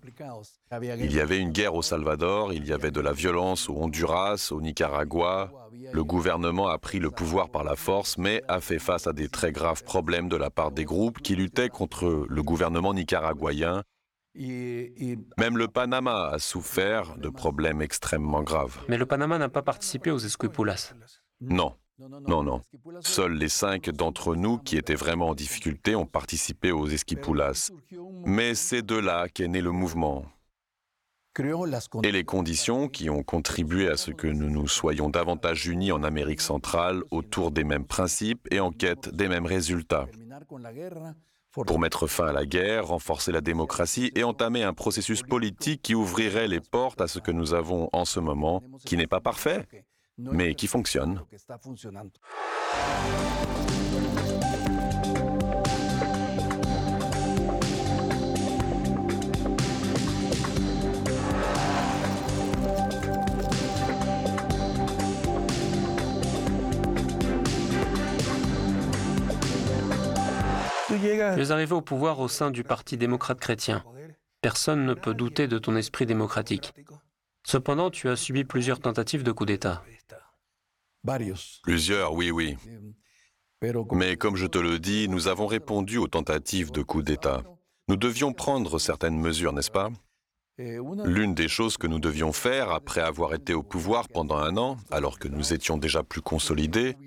Il 0.82 1.14
y 1.14 1.20
avait 1.20 1.40
une 1.40 1.52
guerre 1.52 1.76
au 1.76 1.82
Salvador, 1.82 2.54
il 2.54 2.66
y 2.68 2.74
avait 2.74 2.92
de 2.92 3.00
la 3.00 3.14
violence 3.14 3.70
au 3.70 3.76
Honduras, 3.76 4.50
au 4.52 4.62
Nicaragua. 4.62 5.52
Le 5.94 6.04
gouvernement 6.04 6.68
a 6.68 6.78
pris 6.78 7.00
le 7.00 7.12
pouvoir 7.12 7.50
par 7.50 7.64
la 7.64 7.76
force, 7.76 8.18
mais 8.18 8.42
a 8.48 8.60
fait 8.60 8.80
face 8.80 9.08
à 9.08 9.14
des 9.14 9.30
très 9.30 9.52
graves 9.52 9.84
problèmes 9.84 10.30
de 10.30 10.36
la 10.36 10.50
part 10.50 10.72
des 10.72 10.86
groupes 10.86 11.20
qui 11.22 11.36
luttaient 11.36 11.70
contre 11.70 12.26
le 12.28 12.44
gouvernement 12.44 12.94
nicaraguayen 12.94 13.84
même 14.36 15.58
le 15.58 15.68
Panama 15.68 16.30
a 16.30 16.40
souffert 16.40 17.18
de 17.18 17.30
problèmes 17.30 17.82
extrêmement 17.82 18.44
graves. 18.44 18.80
Mais 18.88 18.98
le 18.98 19.06
Panama 19.06 19.38
n'a 19.38 19.50
pas 19.50 19.64
participé 19.64 20.12
aux 20.12 20.20
Esquipulas. 20.20 20.94
Non. 21.42 21.76
Non, 22.28 22.44
non. 22.44 22.62
Seuls 23.02 23.34
les 23.34 23.50
cinq 23.50 23.90
d'entre 23.90 24.36
nous 24.36 24.58
qui 24.58 24.78
étaient 24.78 24.96
vraiment 24.96 25.30
en 25.30 25.36
difficulté 25.36 25.96
ont 25.96 26.06
participé 26.06 26.72
aux 26.72 26.88
Esquipulas. 26.88 27.72
Mais 28.26 28.56
c'est 28.56 28.82
de 28.82 28.96
là 28.96 29.28
qu'est 29.28 29.50
né 29.50 29.60
le 29.60 29.72
mouvement. 29.72 30.26
Et 32.04 32.12
les 32.12 32.24
conditions 32.24 32.88
qui 32.88 33.10
ont 33.10 33.24
contribué 33.24 33.88
à 33.88 33.98
ce 33.98 34.12
que 34.12 34.28
nous 34.28 34.50
nous 34.50 34.68
soyons 34.68 35.10
davantage 35.10 35.68
unis 35.68 35.92
en 35.92 36.04
Amérique 36.04 36.42
centrale 36.42 37.02
autour 37.12 37.52
des 37.52 37.64
mêmes 37.64 37.86
principes 37.86 38.48
et 38.52 38.60
en 38.60 38.72
quête 38.72 39.10
des 39.10 39.28
mêmes 39.28 39.46
résultats 39.46 40.08
pour 41.52 41.80
mettre 41.80 42.08
fin 42.08 42.28
à 42.28 42.34
la 42.34 42.46
guerre, 42.46 42.88
renforcer 42.88 43.32
la 43.32 43.42
démocratie 43.42 44.12
et 44.16 44.24
entamer 44.24 44.64
un 44.64 44.74
processus 44.74 45.24
politique 45.24 45.82
qui 45.82 45.96
ouvrirait 45.96 46.48
les 46.48 46.60
portes 46.60 47.02
à 47.02 47.08
ce 47.08 47.20
que 47.20 47.32
nous 47.32 47.54
avons 47.54 47.90
en 47.92 48.06
ce 48.06 48.20
moment, 48.20 48.64
qui 48.86 48.98
n'est 48.98 49.08
pas 49.08 49.20
parfait, 49.20 49.68
mais 50.18 50.56
qui 50.56 50.68
fonctionne. 50.68 51.22
Tu 70.90 70.96
es 71.42 71.52
arrivé 71.52 71.74
au 71.74 71.82
pouvoir 71.82 72.20
au 72.20 72.28
sein 72.28 72.52
du 72.52 72.64
Parti 72.64 72.98
démocrate 72.98 73.40
chrétien. 73.40 73.84
Personne 74.42 74.86
ne 74.86 74.94
peut 74.94 75.14
douter 75.14 75.48
de 75.48 75.60
ton 75.60 75.76
esprit 75.76 76.06
démocratique. 76.06 76.74
Cependant, 77.46 77.90
tu 77.90 78.10
as 78.10 78.16
subi 78.16 78.44
plusieurs 78.44 78.80
tentatives 78.80 79.24
de 79.24 79.32
coup 79.32 79.46
d'État. 79.46 79.84
Plusieurs, 81.64 82.14
oui, 82.14 82.32
oui. 82.32 82.58
Mais 83.92 84.16
comme 84.16 84.36
je 84.36 84.48
te 84.48 84.58
le 84.58 84.80
dis, 84.80 85.08
nous 85.10 85.28
avons 85.28 85.48
répondu 85.48 85.98
aux 85.98 86.08
tentatives 86.08 86.72
de 86.72 86.82
coup 86.82 87.02
d'État. 87.02 87.44
Nous 87.88 87.96
devions 87.96 88.34
prendre 88.34 88.80
certaines 88.80 89.20
mesures, 89.20 89.54
n'est-ce 89.54 89.72
pas? 89.72 89.90
L'une 90.60 91.36
des 91.36 91.48
choses 91.48 91.78
que 91.78 91.88
nous 91.88 92.00
devions 92.00 92.34
faire 92.34 92.72
après 92.72 93.00
avoir 93.00 93.34
été 93.34 93.54
au 93.54 93.64
pouvoir 93.64 94.10
pendant 94.10 94.36
un 94.36 94.58
an, 94.58 94.78
alors 94.92 95.18
que 95.18 95.30
nous 95.30 95.54
étions 95.54 95.78
déjà 95.78 96.04
plus 96.04 96.22
consolidés, 96.22 96.98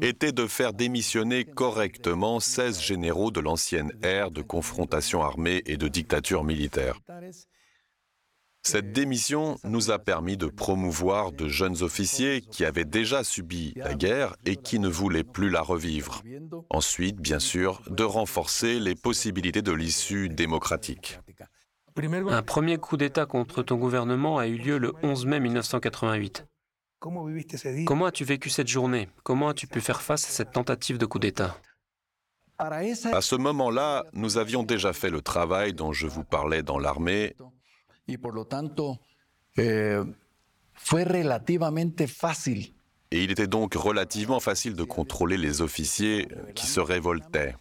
était 0.00 0.32
de 0.32 0.46
faire 0.46 0.72
démissionner 0.72 1.44
correctement 1.44 2.40
16 2.40 2.80
généraux 2.80 3.30
de 3.30 3.40
l'ancienne 3.40 3.92
ère 4.02 4.30
de 4.30 4.40
confrontation 4.40 5.22
armée 5.22 5.62
et 5.66 5.76
de 5.76 5.86
dictature 5.86 6.44
militaire. 6.44 6.98
Cette 8.64 8.92
démission 8.92 9.58
nous 9.64 9.90
a 9.90 9.98
permis 9.98 10.38
de 10.38 10.46
promouvoir 10.46 11.32
de 11.32 11.48
jeunes 11.48 11.82
officiers 11.82 12.40
qui 12.40 12.64
avaient 12.64 12.84
déjà 12.84 13.22
subi 13.24 13.74
la 13.76 13.94
guerre 13.94 14.36
et 14.46 14.56
qui 14.56 14.78
ne 14.78 14.88
voulaient 14.88 15.24
plus 15.24 15.50
la 15.50 15.60
revivre. 15.60 16.22
Ensuite, 16.70 17.16
bien 17.16 17.40
sûr, 17.40 17.82
de 17.90 18.04
renforcer 18.04 18.78
les 18.78 18.94
possibilités 18.94 19.62
de 19.62 19.72
l'issue 19.72 20.28
démocratique. 20.28 21.18
Un 21.96 22.42
premier 22.42 22.78
coup 22.78 22.96
d'État 22.96 23.26
contre 23.26 23.62
ton 23.62 23.76
gouvernement 23.76 24.38
a 24.38 24.46
eu 24.46 24.56
lieu 24.56 24.78
le 24.78 24.92
11 25.02 25.26
mai 25.26 25.40
1988. 25.40 26.46
Comment 27.84 28.06
as-tu 28.06 28.24
vécu 28.24 28.48
cette 28.48 28.68
journée? 28.68 29.08
Comment 29.24 29.48
as-tu 29.48 29.66
pu 29.66 29.80
faire 29.80 30.00
face 30.02 30.24
à 30.24 30.28
cette 30.28 30.52
tentative 30.52 30.98
de 30.98 31.06
coup 31.06 31.18
d'État? 31.18 31.58
À 33.12 33.20
ce 33.20 33.34
moment-là, 33.34 34.04
nous 34.12 34.38
avions 34.38 34.62
déjà 34.62 34.92
fait 34.92 35.10
le 35.10 35.20
travail 35.20 35.74
dont 35.74 35.92
je 35.92 36.06
vous 36.06 36.22
parlais 36.22 36.62
dans 36.62 36.78
l'armée. 36.78 37.34
Eh, 39.58 39.96
Et 43.10 43.24
il 43.24 43.30
était 43.30 43.46
donc 43.48 43.74
relativement 43.74 44.40
facile 44.40 44.74
de 44.74 44.84
contrôler 44.84 45.36
les 45.36 45.60
officiers 45.60 46.28
qui 46.54 46.66
se 46.66 46.80
révoltaient. 46.80 47.54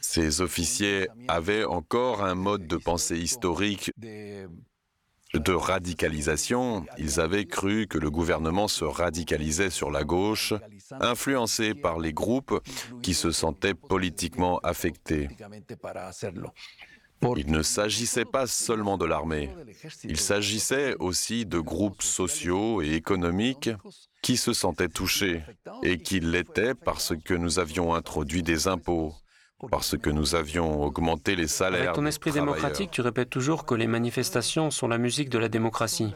Ces 0.00 0.40
officiers 0.40 1.08
avaient 1.28 1.64
encore 1.64 2.24
un 2.24 2.34
mode 2.34 2.66
de 2.66 2.76
pensée 2.76 3.18
historique 3.18 3.92
de 3.98 5.52
radicalisation. 5.52 6.86
Ils 6.98 7.20
avaient 7.20 7.44
cru 7.44 7.86
que 7.86 7.98
le 7.98 8.10
gouvernement 8.10 8.68
se 8.68 8.84
radicalisait 8.84 9.70
sur 9.70 9.90
la 9.90 10.04
gauche, 10.04 10.54
influencé 11.00 11.74
par 11.74 11.98
les 11.98 12.12
groupes 12.12 12.60
qui 13.02 13.14
se 13.14 13.30
sentaient 13.30 13.74
politiquement 13.74 14.58
affectés. 14.60 15.28
Il 17.36 17.50
ne 17.50 17.62
s'agissait 17.62 18.24
pas 18.24 18.46
seulement 18.46 18.98
de 18.98 19.04
l'armée, 19.04 19.50
il 20.04 20.18
s'agissait 20.18 20.94
aussi 20.98 21.46
de 21.46 21.58
groupes 21.58 22.02
sociaux 22.02 22.82
et 22.82 22.92
économiques 22.94 23.70
qui 24.22 24.36
se 24.36 24.52
sentaient 24.52 24.88
touchés 24.88 25.42
et 25.82 25.98
qui 25.98 26.20
l'étaient 26.20 26.74
parce 26.74 27.12
que 27.24 27.34
nous 27.34 27.58
avions 27.58 27.94
introduit 27.94 28.42
des 28.42 28.68
impôts, 28.68 29.14
parce 29.70 29.96
que 29.96 30.10
nous 30.10 30.34
avions 30.34 30.82
augmenté 30.82 31.36
les 31.36 31.48
salaires. 31.48 31.82
Avec 31.82 31.94
ton 31.94 32.06
esprit 32.06 32.32
démocratique, 32.32 32.90
tu 32.90 33.00
répètes 33.00 33.30
toujours 33.30 33.64
que 33.64 33.74
les 33.74 33.86
manifestations 33.86 34.70
sont 34.70 34.88
la 34.88 34.98
musique 34.98 35.28
de 35.28 35.38
la 35.38 35.48
démocratie. 35.48 36.12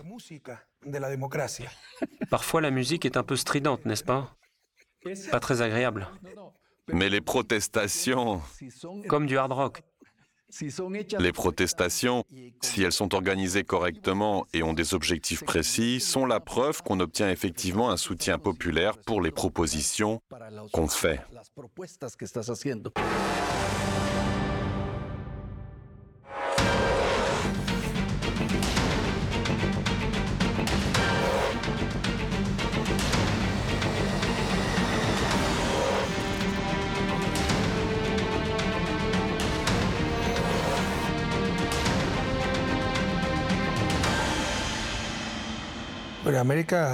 Parfois, 2.30 2.60
la 2.60 2.70
musique 2.70 3.04
est 3.04 3.16
un 3.16 3.22
peu 3.22 3.36
stridente, 3.36 3.84
n'est-ce 3.84 4.04
pas? 4.04 4.36
Pas 5.30 5.40
très 5.40 5.62
agréable. 5.62 6.08
Mais 6.88 7.08
les 7.08 7.20
protestations... 7.20 8.40
Comme 9.08 9.26
du 9.26 9.36
hard 9.36 9.52
rock. 9.52 9.82
Les 11.18 11.32
protestations, 11.32 12.24
si 12.62 12.82
elles 12.82 12.92
sont 12.92 13.14
organisées 13.14 13.64
correctement 13.64 14.46
et 14.54 14.62
ont 14.62 14.72
des 14.72 14.94
objectifs 14.94 15.44
précis, 15.44 16.00
sont 16.00 16.24
la 16.24 16.40
preuve 16.40 16.82
qu'on 16.82 17.00
obtient 17.00 17.30
effectivement 17.30 17.90
un 17.90 17.96
soutien 17.98 18.38
populaire 18.38 18.96
pour 18.98 19.20
les 19.20 19.30
propositions 19.30 20.22
qu'on 20.72 20.88
fait. 20.88 21.20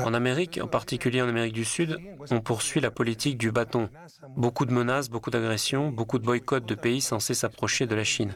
En 0.05 0.15
Amérique, 0.15 0.61
en 0.63 0.69
particulier 0.69 1.23
en 1.23 1.29
Amérique 1.29 1.55
du 1.55 1.65
Sud, 1.65 1.99
on 2.31 2.41
poursuit 2.41 2.81
la 2.81 2.91
politique 2.91 3.39
du 3.39 3.51
bâton. 3.51 3.89
Beaucoup 4.37 4.65
de 4.65 4.73
menaces, 4.73 5.11
beaucoup 5.11 5.31
d'agressions, 5.31 5.91
beaucoup 5.91 6.19
de 6.19 6.25
boycotts 6.25 6.67
de 6.67 6.75
pays 6.75 7.01
censés 7.01 7.35
s'approcher 7.35 7.87
de 7.87 7.95
la 7.95 8.05
Chine. 8.05 8.35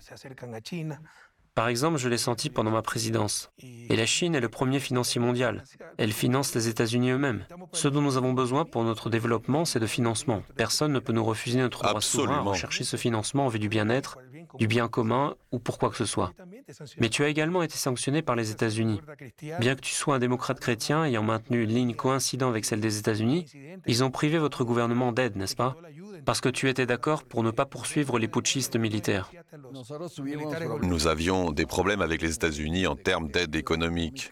Par 1.59 1.67
exemple, 1.67 1.99
je 1.99 2.09
l'ai 2.09 2.19
senti 2.19 2.51
pendant 2.51 2.71
ma 2.71 2.83
présidence. 2.83 3.51
Et 3.59 3.97
la 3.97 4.07
Chine 4.07 4.37
est 4.37 4.41
le 4.41 4.49
premier 4.49 4.79
financier 4.79 5.21
mondial. 5.21 5.65
Elle 5.97 6.13
finance 6.13 6.55
les 6.55 6.69
États-Unis 6.69 7.11
eux-mêmes. 7.11 7.45
Ce 7.73 7.89
dont 7.89 8.01
nous 8.01 8.17
avons 8.17 8.33
besoin 8.33 8.65
pour 8.65 8.85
notre 8.85 9.11
développement, 9.11 9.65
c'est 9.65 9.81
de 9.81 9.87
financement. 9.87 10.45
Personne 10.57 10.93
ne 10.93 11.01
peut 11.01 11.13
nous 11.13 11.25
refuser 11.25 11.59
notre 11.59 11.83
droit 11.83 12.01
souverain 12.01 12.39
à 12.39 12.43
rechercher 12.43 12.85
ce 12.85 12.97
financement 12.97 13.47
en 13.47 13.49
vue 13.49 13.59
du 13.59 13.69
bien-être, 13.69 14.19
du 14.57 14.67
bien 14.67 14.89
commun 14.89 15.35
ou 15.53 15.59
pour 15.59 15.79
quoi 15.79 15.91
que 15.91 15.97
ce 15.97 16.05
soit. 16.05 16.33
Mais 16.99 17.09
tu 17.09 17.23
as 17.25 17.29
également 17.29 17.63
été 17.63 17.77
sanctionné 17.77 18.23
par 18.23 18.37
les 18.37 18.51
États-Unis. 18.51 19.01
Bien 19.61 19.75
que 19.75 19.81
tu 19.81 19.95
sois 19.95 20.17
un 20.17 20.19
démocrate 20.19 20.61
chrétien 20.61 21.05
ayant 21.05 21.23
maintenu 21.23 21.63
une 21.63 21.71
ligne 21.71 21.95
coïncidente 21.95 22.51
avec 22.51 22.65
celle 22.65 22.81
des 22.81 22.99
États-Unis, 22.99 23.47
ils 23.87 24.05
ont 24.05 24.11
privé 24.11 24.39
votre 24.39 24.65
gouvernement 24.65 25.13
d'aide, 25.13 25.37
n'est-ce 25.37 25.57
pas? 25.57 25.77
Parce 26.25 26.41
que 26.41 26.49
tu 26.49 26.69
étais 26.69 26.87
d'accord 26.87 27.25
pour 27.25 27.43
ne 27.43 27.51
pas 27.51 27.67
poursuivre 27.67 28.19
les 28.19 28.29
putschistes 28.29 28.77
militaires. 28.77 29.31
Nous 30.83 31.07
avions 31.07 31.53
des 31.53 31.67
problèmes 31.67 32.03
avec 32.03 32.23
les 32.23 32.35
États-Unis 32.35 32.87
en 32.87 32.97
termes 32.97 33.29
d'aide 33.29 33.55
économique. 33.55 34.31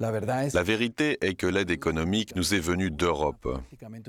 La 0.00 0.62
vérité 0.62 1.18
est 1.20 1.34
que 1.34 1.46
l'aide 1.46 1.70
économique 1.70 2.34
nous 2.34 2.52
est 2.52 2.58
venue 2.60 2.90
d'Europe. 2.90 3.48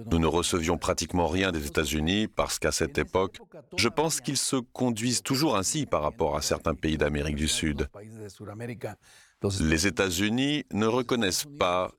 Nous 0.09 0.19
ne 0.19 0.25
recevions 0.25 0.77
pratiquement 0.77 1.27
rien 1.27 1.51
des 1.51 1.67
États-Unis 1.67 2.27
parce 2.27 2.57
qu'à 2.57 2.71
cette 2.71 2.97
époque, 2.97 3.39
je 3.77 3.89
pense 3.89 4.19
qu'ils 4.19 4.37
se 4.37 4.55
conduisent 4.55 5.21
toujours 5.21 5.55
ainsi 5.55 5.85
par 5.85 6.01
rapport 6.01 6.35
à 6.35 6.41
certains 6.41 6.73
pays 6.73 6.97
d'Amérique 6.97 7.35
du 7.35 7.47
Sud. 7.47 7.87
Les 9.61 9.85
États-Unis 9.85 10.65
ne 10.73 10.87
reconnaissent 10.87 11.47
pas 11.59 11.91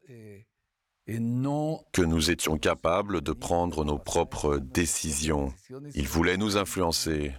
que 1.07 2.03
nous 2.03 2.31
étions 2.31 2.59
capables 2.59 3.21
de 3.21 3.33
prendre 3.33 3.85
nos 3.85 3.99
propres 3.99 4.59
décisions. 4.59 5.55
Ils 5.95 6.09
voulaient 6.09 6.37
nous 6.37 6.57
influencer, 6.57 7.33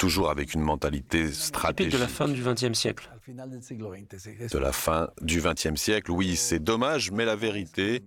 toujours 0.00 0.30
avec 0.30 0.54
une 0.54 0.62
mentalité 0.62 1.30
stratégique. 1.30 1.92
de 1.92 1.98
la 1.98 2.08
fin 2.08 2.26
du 2.26 2.42
XXe 2.42 2.72
siècle. 2.72 3.10
De 3.28 4.58
la 4.58 4.72
fin 4.72 5.10
du 5.20 5.42
XXe 5.42 5.76
siècle, 5.76 6.10
oui, 6.10 6.36
c'est 6.36 6.58
dommage, 6.58 7.10
mais 7.12 7.26
la 7.26 7.36
vérité 7.36 8.02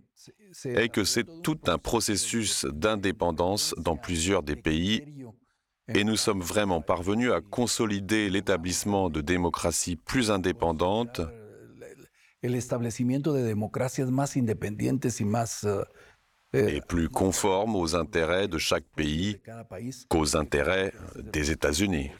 est 0.65 0.89
que 0.89 1.03
c'est 1.03 1.25
tout 1.43 1.59
un 1.67 1.77
processus 1.77 2.65
d'indépendance 2.65 3.75
dans 3.77 3.95
plusieurs 3.95 4.41
des 4.41 4.55
pays 4.55 5.03
et 5.93 6.03
nous 6.03 6.15
sommes 6.15 6.41
vraiment 6.41 6.81
parvenus 6.81 7.31
à 7.31 7.41
consolider 7.41 8.29
l'établissement 8.31 9.11
de 9.11 9.21
démocraties 9.21 9.95
plus 9.95 10.31
indépendantes 10.31 11.21
et 16.53 16.81
plus 16.81 17.09
conforme 17.09 17.75
aux 17.75 17.95
intérêts 17.95 18.47
de 18.47 18.57
chaque 18.57 18.85
pays 18.95 19.39
qu'aux 20.09 20.37
intérêts 20.37 20.93
des 21.17 21.51
États-Unis. 21.51 22.11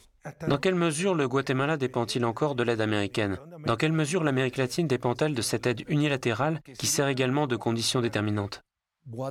Dans 0.48 0.58
quelle 0.58 0.74
mesure 0.74 1.14
le 1.14 1.28
Guatemala 1.28 1.76
dépend-il 1.76 2.24
encore 2.24 2.54
de 2.54 2.62
l'aide 2.62 2.80
américaine? 2.80 3.38
Dans 3.66 3.76
quelle 3.76 3.92
mesure 3.92 4.24
l'Amérique 4.24 4.56
latine 4.56 4.86
dépend-elle 4.86 5.34
de 5.34 5.42
cette 5.42 5.66
aide 5.66 5.84
unilatérale 5.88 6.60
qui 6.78 6.86
sert 6.86 7.08
également 7.08 7.46
de 7.46 7.56
conditions 7.56 8.00
déterminantes 8.00 8.62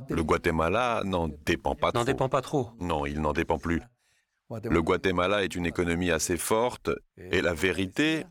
Le 0.08 0.22
Guatemala 0.22 1.02
n'en 1.04 1.28
dépend 1.28 1.74
pas 1.74 1.90
trop. 1.90 1.98
N'en 1.98 2.04
dépend 2.04 2.28
pas 2.28 2.42
trop. 2.42 2.70
Non, 2.80 3.06
il 3.06 3.20
n'en 3.20 3.32
dépend 3.32 3.58
plus. 3.58 3.82
Le 4.62 4.82
Guatemala 4.82 5.42
est 5.42 5.56
une 5.56 5.66
économie 5.66 6.12
assez 6.12 6.36
forte 6.36 6.90
et 7.16 7.40
la 7.40 7.54
vérité 7.54 8.24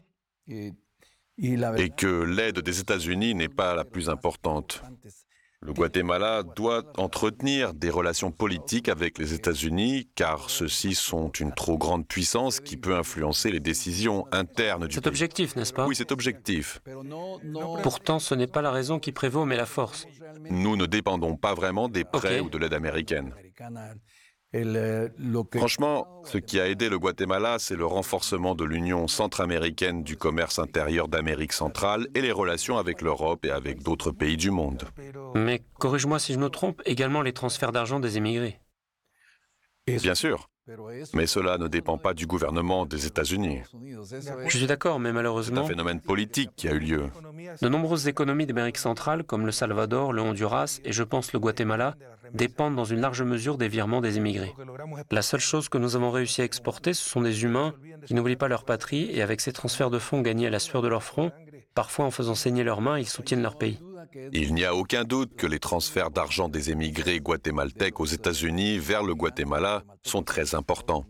et 0.47 1.89
que 1.89 2.23
l'aide 2.23 2.59
des 2.59 2.79
États-Unis 2.79 3.35
n'est 3.35 3.49
pas 3.49 3.75
la 3.75 3.83
plus 3.83 4.09
importante. 4.09 4.83
Le 5.65 5.71
Guatemala 5.71 6.43
doit 6.43 6.83
entretenir 6.97 7.73
des 7.73 7.89
relations 7.89 8.31
politiques 8.31 8.89
avec 8.89 9.17
les 9.17 9.33
États-Unis 9.33 10.09
car 10.15 10.49
ceux-ci 10.49 10.93
sont 10.93 11.29
une 11.29 11.53
trop 11.53 11.77
grande 11.77 12.05
puissance 12.05 12.59
qui 12.59 12.75
peut 12.75 12.95
influencer 12.95 13.49
les 13.49 13.61
décisions 13.61 14.25
internes 14.33 14.87
du 14.87 14.95
C'est 14.95 15.07
objectif, 15.07 15.55
n'est-ce 15.55 15.73
pas? 15.73 15.87
Oui, 15.87 15.95
c'est 15.95 16.11
objectif. 16.11 16.81
Pourtant, 17.81 18.19
ce 18.19 18.35
n'est 18.35 18.47
pas 18.47 18.61
la 18.61 18.71
raison 18.71 18.99
qui 18.99 19.13
prévaut, 19.13 19.45
mais 19.45 19.55
la 19.55 19.65
force. 19.65 20.05
Nous 20.49 20.75
ne 20.75 20.85
dépendons 20.85 21.37
pas 21.37 21.53
vraiment 21.53 21.87
des 21.87 22.03
prêts 22.03 22.41
ou 22.41 22.49
de 22.49 22.57
l'aide 22.57 22.73
américaine. 22.73 23.33
Franchement, 25.55 26.21
ce 26.25 26.37
qui 26.37 26.59
a 26.59 26.67
aidé 26.67 26.87
le 26.87 26.99
Guatemala, 26.99 27.57
c'est 27.57 27.75
le 27.75 27.85
renforcement 27.85 28.53
de 28.53 28.63
l'Union 28.63 29.07
centra-américaine 29.07 30.03
du 30.03 30.15
commerce 30.15 30.59
intérieur 30.59 31.07
d'Amérique 31.07 31.53
centrale 31.53 32.07
et 32.13 32.21
les 32.21 32.31
relations 32.31 32.77
avec 32.77 33.01
l'Europe 33.01 33.45
et 33.45 33.51
avec 33.51 33.81
d'autres 33.81 34.11
pays 34.11 34.37
du 34.37 34.51
monde. 34.51 34.83
Mais 35.33 35.63
corrige-moi 35.79 36.19
si 36.19 36.33
je 36.33 36.39
me 36.39 36.49
trompe, 36.49 36.81
également 36.85 37.23
les 37.23 37.33
transferts 37.33 37.71
d'argent 37.71 37.99
des 37.99 38.17
émigrés. 38.17 38.59
Bien 39.87 40.15
sûr. 40.15 40.49
Mais 41.13 41.25
cela 41.25 41.57
ne 41.57 41.67
dépend 41.67 41.97
pas 41.97 42.13
du 42.13 42.25
gouvernement 42.25 42.85
des 42.85 43.05
États-Unis. 43.05 43.61
Je 44.47 44.57
suis 44.57 44.67
d'accord, 44.67 44.99
mais 44.99 45.11
malheureusement... 45.11 45.61
C'est 45.61 45.73
un 45.73 45.75
phénomène 45.75 45.99
politique 45.99 46.51
qui 46.55 46.69
a 46.69 46.73
eu 46.73 46.79
lieu. 46.79 47.03
De 47.61 47.69
nombreuses 47.69 48.07
économies 48.07 48.45
d'Amérique 48.45 48.77
centrale, 48.77 49.23
comme 49.23 49.45
le 49.45 49.51
Salvador, 49.51 50.13
le 50.13 50.21
Honduras 50.21 50.79
et 50.85 50.93
je 50.93 51.03
pense 51.03 51.33
le 51.33 51.39
Guatemala, 51.39 51.95
dépendent 52.33 52.75
dans 52.75 52.85
une 52.85 53.01
large 53.01 53.21
mesure 53.23 53.57
des 53.57 53.67
virements 53.67 54.01
des 54.01 54.17
immigrés. 54.17 54.55
La 55.11 55.21
seule 55.21 55.41
chose 55.41 55.67
que 55.67 55.77
nous 55.77 55.95
avons 55.95 56.11
réussi 56.11 56.41
à 56.41 56.45
exporter, 56.45 56.93
ce 56.93 57.07
sont 57.07 57.21
des 57.21 57.43
humains 57.43 57.73
qui 58.05 58.13
n'oublient 58.13 58.35
pas 58.37 58.47
leur 58.47 58.63
patrie 58.63 59.09
et 59.11 59.21
avec 59.21 59.41
ces 59.41 59.51
transferts 59.51 59.89
de 59.89 59.99
fonds 59.99 60.21
gagnés 60.21 60.47
à 60.47 60.49
la 60.49 60.59
sueur 60.59 60.81
de 60.81 60.87
leur 60.87 61.03
front, 61.03 61.31
parfois 61.75 62.05
en 62.05 62.11
faisant 62.11 62.35
saigner 62.35 62.63
leurs 62.63 62.81
mains, 62.81 62.99
ils 62.99 63.07
soutiennent 63.07 63.43
leur 63.43 63.57
pays. 63.57 63.79
Il 64.31 64.53
n'y 64.53 64.65
a 64.65 64.75
aucun 64.75 65.03
doute 65.03 65.35
que 65.35 65.47
les 65.47 65.59
transferts 65.59 66.11
d'argent 66.11 66.49
des 66.49 66.71
émigrés 66.71 67.19
guatémaltèques 67.19 67.99
aux 67.99 68.05
États-Unis 68.05 68.77
vers 68.79 69.03
le 69.03 69.15
Guatemala 69.15 69.83
sont 70.03 70.23
très 70.23 70.55
importants. 70.55 71.05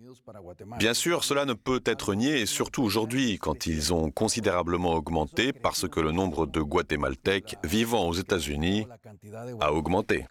Bien 0.80 0.94
sûr, 0.94 1.24
cela 1.24 1.46
ne 1.46 1.54
peut 1.54 1.82
être 1.86 2.14
nié, 2.14 2.42
et 2.42 2.46
surtout 2.46 2.82
aujourd'hui, 2.84 3.38
quand 3.40 3.66
ils 3.66 3.94
ont 3.94 4.10
considérablement 4.10 4.94
augmenté 4.94 5.52
parce 5.52 5.88
que 5.88 6.00
le 6.00 6.12
nombre 6.12 6.46
de 6.46 6.62
Guatémaltèques 6.62 7.58
vivant 7.64 8.08
aux 8.08 8.14
États-Unis 8.14 8.88
a 9.60 9.74
augmenté. 9.74 10.26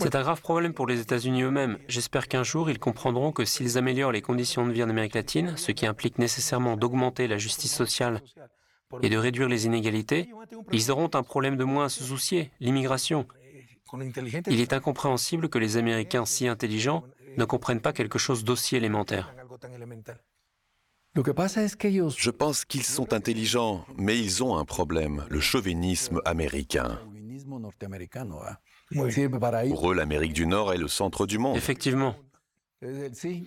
C'est 0.00 0.14
un 0.16 0.22
grave 0.22 0.40
problème 0.40 0.74
pour 0.74 0.86
les 0.86 1.00
États-Unis 1.00 1.42
eux-mêmes. 1.42 1.78
J'espère 1.88 2.28
qu'un 2.28 2.42
jour, 2.42 2.70
ils 2.70 2.78
comprendront 2.78 3.30
que 3.30 3.44
s'ils 3.44 3.78
améliorent 3.78 4.12
les 4.12 4.22
conditions 4.22 4.66
de 4.66 4.72
vie 4.72 4.82
en 4.82 4.90
Amérique 4.90 5.14
latine, 5.14 5.56
ce 5.56 5.72
qui 5.72 5.86
implique 5.86 6.18
nécessairement 6.18 6.76
d'augmenter 6.76 7.28
la 7.28 7.38
justice 7.38 7.74
sociale 7.74 8.20
et 9.02 9.08
de 9.08 9.16
réduire 9.16 9.48
les 9.48 9.66
inégalités, 9.66 10.28
ils 10.72 10.90
auront 10.90 11.10
un 11.14 11.22
problème 11.22 11.56
de 11.56 11.64
moins 11.64 11.86
à 11.86 11.88
se 11.88 12.04
soucier, 12.04 12.50
l'immigration. 12.60 13.26
Il 14.48 14.60
est 14.60 14.72
incompréhensible 14.72 15.48
que 15.48 15.58
les 15.58 15.76
Américains 15.76 16.24
si 16.24 16.48
intelligents 16.48 17.04
ne 17.36 17.44
comprennent 17.44 17.80
pas 17.80 17.92
quelque 17.92 18.18
chose 18.18 18.44
d'aussi 18.44 18.76
élémentaire. 18.76 19.34
Je 21.16 22.30
pense 22.30 22.64
qu'ils 22.64 22.82
sont 22.82 23.12
intelligents, 23.12 23.84
mais 23.96 24.18
ils 24.18 24.42
ont 24.42 24.56
un 24.56 24.64
problème, 24.64 25.24
le 25.28 25.40
chauvinisme 25.40 26.20
américain. 26.24 26.98
Pour 29.68 29.90
eux, 29.90 29.94
l'Amérique 29.94 30.32
du 30.32 30.46
Nord 30.46 30.72
est 30.72 30.78
le 30.78 30.88
centre 30.88 31.26
du 31.26 31.38
monde. 31.38 31.56
Effectivement. 31.56 32.16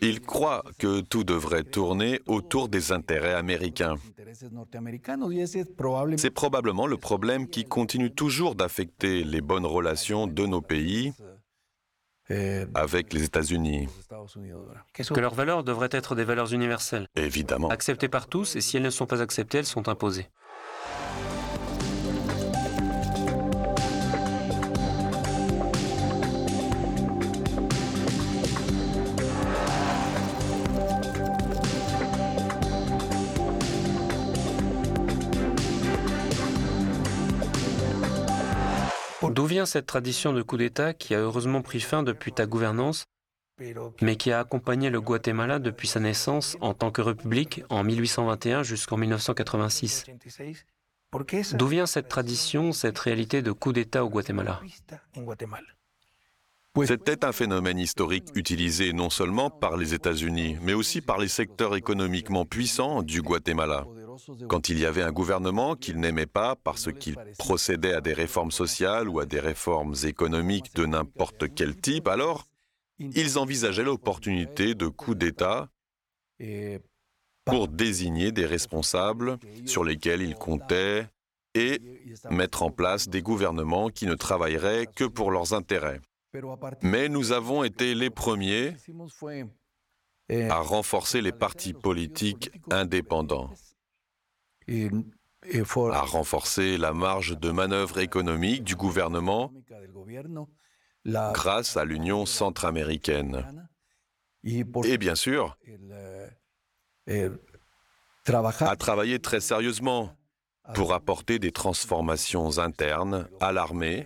Ils 0.01 0.21
croient 0.21 0.63
que 0.79 1.01
tout 1.01 1.23
devrait 1.23 1.63
tourner 1.63 2.21
autour 2.25 2.69
des 2.69 2.91
intérêts 2.91 3.33
américains. 3.33 3.95
C'est 6.17 6.31
probablement 6.31 6.87
le 6.87 6.97
problème 6.97 7.47
qui 7.47 7.65
continue 7.65 8.11
toujours 8.11 8.55
d'affecter 8.55 9.23
les 9.23 9.41
bonnes 9.41 9.65
relations 9.65 10.27
de 10.27 10.45
nos 10.45 10.61
pays 10.61 11.13
avec 12.73 13.13
les 13.13 13.23
États-Unis. 13.23 13.87
Que 14.93 15.19
leurs 15.19 15.35
valeurs 15.35 15.63
devraient 15.63 15.89
être 15.91 16.15
des 16.15 16.23
valeurs 16.23 16.53
universelles, 16.53 17.07
Évidemment. 17.15 17.69
acceptées 17.69 18.09
par 18.09 18.27
tous, 18.27 18.55
et 18.55 18.61
si 18.61 18.77
elles 18.77 18.83
ne 18.83 18.89
sont 18.89 19.05
pas 19.05 19.21
acceptées, 19.21 19.59
elles 19.59 19.65
sont 19.65 19.87
imposées. 19.87 20.27
D'où 39.37 39.45
vient 39.45 39.67
cette 39.67 39.85
tradition 39.85 40.33
de 40.33 40.41
coup 40.41 40.57
d'État 40.57 40.95
qui 40.95 41.13
a 41.13 41.19
heureusement 41.19 41.61
pris 41.61 41.79
fin 41.79 42.01
depuis 42.01 42.33
ta 42.33 42.47
gouvernance, 42.47 43.05
mais 44.01 44.15
qui 44.15 44.31
a 44.31 44.39
accompagné 44.39 44.89
le 44.89 44.99
Guatemala 44.99 45.59
depuis 45.59 45.87
sa 45.87 45.99
naissance 45.99 46.57
en 46.59 46.73
tant 46.73 46.89
que 46.89 47.03
république 47.03 47.61
en 47.69 47.83
1821 47.83 48.63
jusqu'en 48.63 48.97
1986 48.97 50.05
D'où 51.53 51.67
vient 51.67 51.85
cette 51.85 52.07
tradition, 52.07 52.71
cette 52.71 52.97
réalité 52.97 53.43
de 53.43 53.51
coup 53.51 53.73
d'État 53.73 54.03
au 54.03 54.09
Guatemala? 54.09 54.59
C'était 56.85 57.23
un 57.23 57.31
phénomène 57.31 57.77
historique 57.77 58.29
utilisé 58.33 58.91
non 58.91 59.11
seulement 59.11 59.51
par 59.51 59.77
les 59.77 59.93
États-Unis, 59.93 60.57
mais 60.63 60.73
aussi 60.73 61.01
par 61.01 61.19
les 61.19 61.27
secteurs 61.27 61.75
économiquement 61.75 62.45
puissants 62.45 63.03
du 63.03 63.21
Guatemala. 63.21 63.85
Quand 64.47 64.69
il 64.69 64.79
y 64.79 64.85
avait 64.85 65.01
un 65.03 65.11
gouvernement 65.11 65.75
qu'ils 65.75 65.99
n'aimaient 65.99 66.25
pas 66.25 66.55
parce 66.55 66.91
qu'il 66.91 67.15
procédait 67.37 67.93
à 67.93 68.01
des 68.01 68.13
réformes 68.13 68.51
sociales 68.51 69.09
ou 69.09 69.19
à 69.19 69.25
des 69.25 69.39
réformes 69.39 69.95
économiques 70.03 70.73
de 70.75 70.85
n'importe 70.85 71.53
quel 71.53 71.75
type, 71.75 72.07
alors 72.07 72.45
ils 72.99 73.37
envisageaient 73.37 73.83
l'opportunité 73.83 74.75
de 74.75 74.87
coups 74.87 75.17
d'État 75.17 75.69
pour 77.45 77.67
désigner 77.67 78.31
des 78.31 78.45
responsables 78.45 79.37
sur 79.65 79.83
lesquels 79.83 80.21
ils 80.21 80.35
comptaient 80.35 81.07
et 81.53 81.81
mettre 82.29 82.63
en 82.63 82.71
place 82.71 83.07
des 83.07 83.21
gouvernements 83.21 83.89
qui 83.89 84.05
ne 84.05 84.15
travailleraient 84.15 84.87
que 84.87 85.05
pour 85.05 85.31
leurs 85.31 85.53
intérêts. 85.53 86.01
Mais 86.81 87.09
nous 87.09 87.31
avons 87.31 87.63
été 87.63 87.95
les 87.95 88.09
premiers 88.09 88.75
à 90.29 90.59
renforcer 90.59 91.21
les 91.21 91.31
partis 91.31 91.73
politiques 91.73 92.51
indépendants, 92.69 93.49
à 94.69 96.01
renforcer 96.01 96.77
la 96.77 96.93
marge 96.93 97.37
de 97.37 97.51
manœuvre 97.51 97.99
économique 97.99 98.63
du 98.63 98.75
gouvernement 98.75 99.53
grâce 101.05 101.77
à 101.77 101.85
l'Union 101.85 102.25
centra-américaine. 102.25 103.67
Et 104.43 104.97
bien 104.97 105.15
sûr, 105.15 105.57
à 108.27 108.75
travailler 108.75 109.19
très 109.19 109.39
sérieusement 109.39 110.15
pour 110.73 110.93
apporter 110.93 111.39
des 111.39 111.51
transformations 111.51 112.59
internes 112.59 113.29
à 113.39 113.51
l'armée 113.51 114.05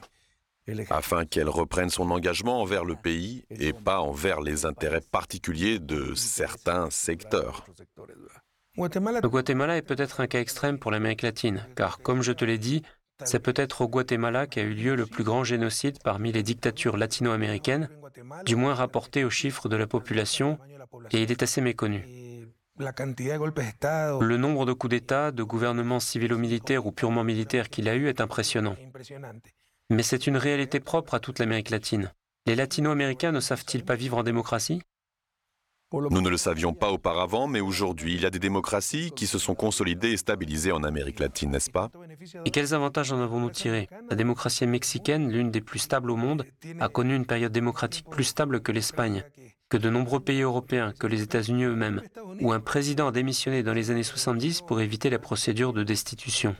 afin 0.89 1.25
qu'elle 1.25 1.49
reprenne 1.49 1.89
son 1.89 2.11
engagement 2.11 2.61
envers 2.61 2.85
le 2.85 2.95
pays 2.95 3.43
et 3.49 3.73
pas 3.73 3.99
envers 3.99 4.41
les 4.41 4.65
intérêts 4.65 5.01
particuliers 5.01 5.79
de 5.79 6.13
certains 6.13 6.89
secteurs. 6.91 7.65
Le 8.77 9.27
Guatemala 9.27 9.77
est 9.77 9.81
peut-être 9.81 10.21
un 10.21 10.27
cas 10.27 10.39
extrême 10.39 10.79
pour 10.79 10.91
l'Amérique 10.91 11.23
latine, 11.23 11.65
car 11.75 11.99
comme 11.99 12.21
je 12.21 12.31
te 12.31 12.45
l'ai 12.45 12.57
dit, 12.57 12.83
c'est 13.23 13.39
peut-être 13.39 13.81
au 13.81 13.89
Guatemala 13.89 14.47
qu'a 14.47 14.61
eu 14.61 14.73
lieu 14.73 14.95
le 14.95 15.05
plus 15.05 15.23
grand 15.23 15.43
génocide 15.43 15.97
parmi 16.03 16.31
les 16.31 16.41
dictatures 16.41 16.97
latino-américaines, 16.97 17.89
du 18.45 18.55
moins 18.55 18.73
rapporté 18.73 19.23
aux 19.25 19.29
chiffres 19.29 19.67
de 19.67 19.75
la 19.75 19.87
population, 19.87 20.57
et 21.11 21.21
il 21.21 21.31
est 21.31 21.43
assez 21.43 21.61
méconnu. 21.61 22.07
Le 22.79 24.37
nombre 24.37 24.65
de 24.65 24.73
coups 24.73 24.91
d'État, 24.91 25.31
de 25.31 25.43
gouvernements 25.43 25.99
civilo-militaires 25.99 26.85
ou 26.85 26.91
purement 26.91 27.23
militaires 27.23 27.69
qu'il 27.69 27.89
a 27.89 27.95
eu 27.95 28.07
est 28.07 28.21
impressionnant. 28.21 28.77
Mais 29.89 30.03
c'est 30.03 30.27
une 30.27 30.37
réalité 30.37 30.79
propre 30.79 31.13
à 31.13 31.19
toute 31.19 31.39
l'Amérique 31.39 31.69
latine. 31.69 32.11
Les 32.47 32.55
latino-américains 32.55 33.33
ne 33.33 33.39
savent-ils 33.39 33.83
pas 33.83 33.95
vivre 33.95 34.17
en 34.17 34.23
démocratie? 34.23 34.81
Nous 35.93 36.21
ne 36.21 36.29
le 36.29 36.37
savions 36.37 36.73
pas 36.73 36.89
auparavant, 36.91 37.47
mais 37.47 37.59
aujourd'hui, 37.59 38.15
il 38.15 38.21
y 38.21 38.25
a 38.25 38.29
des 38.29 38.39
démocraties 38.39 39.11
qui 39.11 39.27
se 39.27 39.37
sont 39.37 39.55
consolidées 39.55 40.11
et 40.11 40.17
stabilisées 40.17 40.71
en 40.71 40.83
Amérique 40.83 41.19
latine, 41.19 41.51
n'est-ce 41.51 41.69
pas? 41.69 41.91
Et 42.45 42.51
quels 42.51 42.73
avantages 42.73 43.11
en 43.11 43.21
avons-nous 43.21 43.49
tiré 43.49 43.89
La 44.09 44.15
démocratie 44.15 44.65
mexicaine, 44.65 45.29
l'une 45.29 45.51
des 45.51 45.59
plus 45.59 45.79
stables 45.79 46.09
au 46.09 46.15
monde, 46.15 46.45
a 46.79 46.87
connu 46.87 47.13
une 47.15 47.25
période 47.25 47.51
démocratique 47.51 48.09
plus 48.09 48.23
stable 48.23 48.61
que 48.61 48.71
l'Espagne, 48.71 49.23
que 49.67 49.77
de 49.77 49.89
nombreux 49.89 50.21
pays 50.21 50.41
européens, 50.41 50.93
que 50.97 51.07
les 51.07 51.23
États-Unis 51.23 51.65
eux-mêmes, 51.65 52.01
où 52.39 52.53
un 52.53 52.61
président 52.61 53.07
a 53.07 53.11
démissionné 53.11 53.61
dans 53.61 53.73
les 53.73 53.91
années 53.91 54.03
70 54.03 54.61
pour 54.61 54.79
éviter 54.79 55.09
la 55.09 55.19
procédure 55.19 55.73
de 55.73 55.83
destitution. 55.83 56.55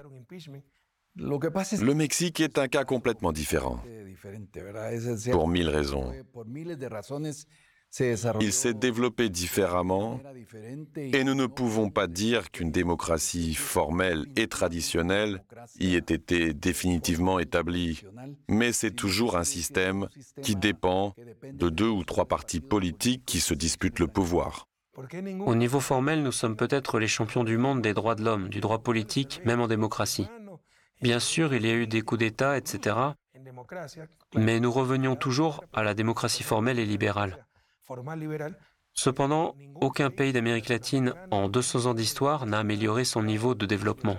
Le 1.15 1.93
Mexique 1.93 2.39
est 2.39 2.57
un 2.57 2.67
cas 2.67 2.83
complètement 2.83 3.31
différent, 3.31 3.81
pour 5.31 5.47
mille 5.47 5.69
raisons. 5.69 6.11
Il 8.39 8.53
s'est 8.53 8.73
développé 8.73 9.29
différemment 9.29 10.19
et 10.95 11.23
nous 11.23 11.35
ne 11.35 11.45
pouvons 11.45 11.89
pas 11.89 12.07
dire 12.07 12.49
qu'une 12.51 12.71
démocratie 12.71 13.53
formelle 13.53 14.25
et 14.37 14.47
traditionnelle 14.47 15.43
y 15.79 15.95
ait 15.95 15.97
été 15.97 16.53
définitivement 16.53 17.39
établie, 17.39 18.01
mais 18.47 18.71
c'est 18.71 18.91
toujours 18.91 19.35
un 19.35 19.43
système 19.43 20.07
qui 20.41 20.55
dépend 20.55 21.15
de 21.43 21.69
deux 21.69 21.89
ou 21.89 22.03
trois 22.05 22.25
partis 22.25 22.61
politiques 22.61 23.23
qui 23.25 23.41
se 23.41 23.53
disputent 23.53 23.99
le 23.99 24.07
pouvoir. 24.07 24.67
Au 25.45 25.55
niveau 25.55 25.79
formel, 25.79 26.23
nous 26.23 26.31
sommes 26.31 26.55
peut-être 26.55 26.99
les 26.99 27.07
champions 27.07 27.43
du 27.43 27.57
monde 27.57 27.81
des 27.81 27.93
droits 27.93 28.15
de 28.15 28.23
l'homme, 28.23 28.49
du 28.49 28.61
droit 28.61 28.79
politique, 28.79 29.41
même 29.45 29.61
en 29.61 29.67
démocratie. 29.67 30.27
Bien 31.01 31.19
sûr, 31.19 31.53
il 31.53 31.65
y 31.65 31.69
a 31.69 31.73
eu 31.73 31.87
des 31.87 32.01
coups 32.01 32.19
d'État, 32.19 32.57
etc. 32.57 32.95
Mais 34.35 34.59
nous 34.59 34.71
revenions 34.71 35.15
toujours 35.15 35.63
à 35.73 35.83
la 35.83 35.93
démocratie 35.93 36.43
formelle 36.43 36.79
et 36.79 36.85
libérale. 36.85 37.45
Cependant, 38.93 39.55
aucun 39.79 40.09
pays 40.09 40.33
d'Amérique 40.33 40.69
latine 40.69 41.13
en 41.31 41.47
200 41.47 41.85
ans 41.85 41.93
d'histoire 41.93 42.45
n'a 42.45 42.59
amélioré 42.59 43.05
son 43.05 43.23
niveau 43.23 43.55
de 43.55 43.65
développement. 43.65 44.17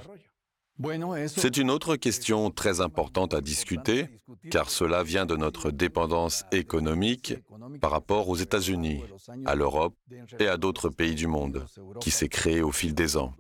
C'est 1.27 1.59
une 1.59 1.71
autre 1.71 1.97
question 1.97 2.51
très 2.51 2.81
importante 2.81 3.35
à 3.35 3.41
discuter, 3.41 4.09
car 4.51 4.71
cela 4.71 5.03
vient 5.03 5.27
de 5.27 5.37
notre 5.37 5.71
dépendance 5.71 6.45
économique 6.51 7.35
par 7.81 7.91
rapport 7.91 8.29
aux 8.29 8.37
États-Unis, 8.37 9.05
à 9.45 9.55
l'Europe 9.55 9.95
et 10.41 10.49
à 10.49 10.57
d'autres 10.57 10.89
pays 10.89 11.15
du 11.15 11.27
monde, 11.27 11.67
qui 12.01 12.11
s'est 12.11 12.29
créée 12.29 12.63
au 12.63 12.73
fil 12.73 12.95
des 12.95 13.17
ans. 13.17 13.35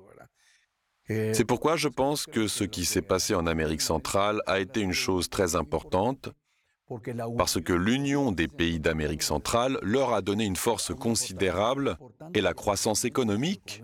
C'est 1.09 1.45
pourquoi 1.45 1.77
je 1.77 1.89
pense 1.89 2.27
que 2.27 2.47
ce 2.47 2.65
qui 2.65 2.85
s'est 2.85 3.03
passé 3.03 3.35
en 3.35 3.47
Amérique 3.47 3.81
centrale 3.81 4.41
a 4.47 4.61
été 4.61 4.81
une 4.81 4.93
chose 4.93 5.29
très 5.29 5.57
importante, 5.57 6.31
parce 7.37 7.61
que 7.61 7.73
l'union 7.73 8.33
des 8.33 8.49
pays 8.49 8.81
d'Amérique 8.81 9.23
centrale 9.23 9.79
leur 9.83 10.13
a 10.13 10.23
donné 10.23 10.45
une 10.45 10.57
force 10.57 10.95
considérable 10.95 11.97
et 12.35 12.41
la 12.41 12.55
croissance 12.55 13.05
économique, 13.05 13.83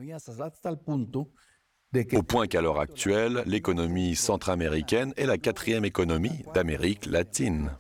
au 2.12 2.22
point 2.22 2.46
qu'à 2.46 2.60
l'heure 2.60 2.80
actuelle, 2.80 3.42
l'économie 3.46 4.14
centra-américaine 4.14 5.12
est 5.16 5.26
la 5.26 5.38
quatrième 5.38 5.84
économie 5.84 6.44
d'Amérique 6.54 7.06
latine. 7.06 7.70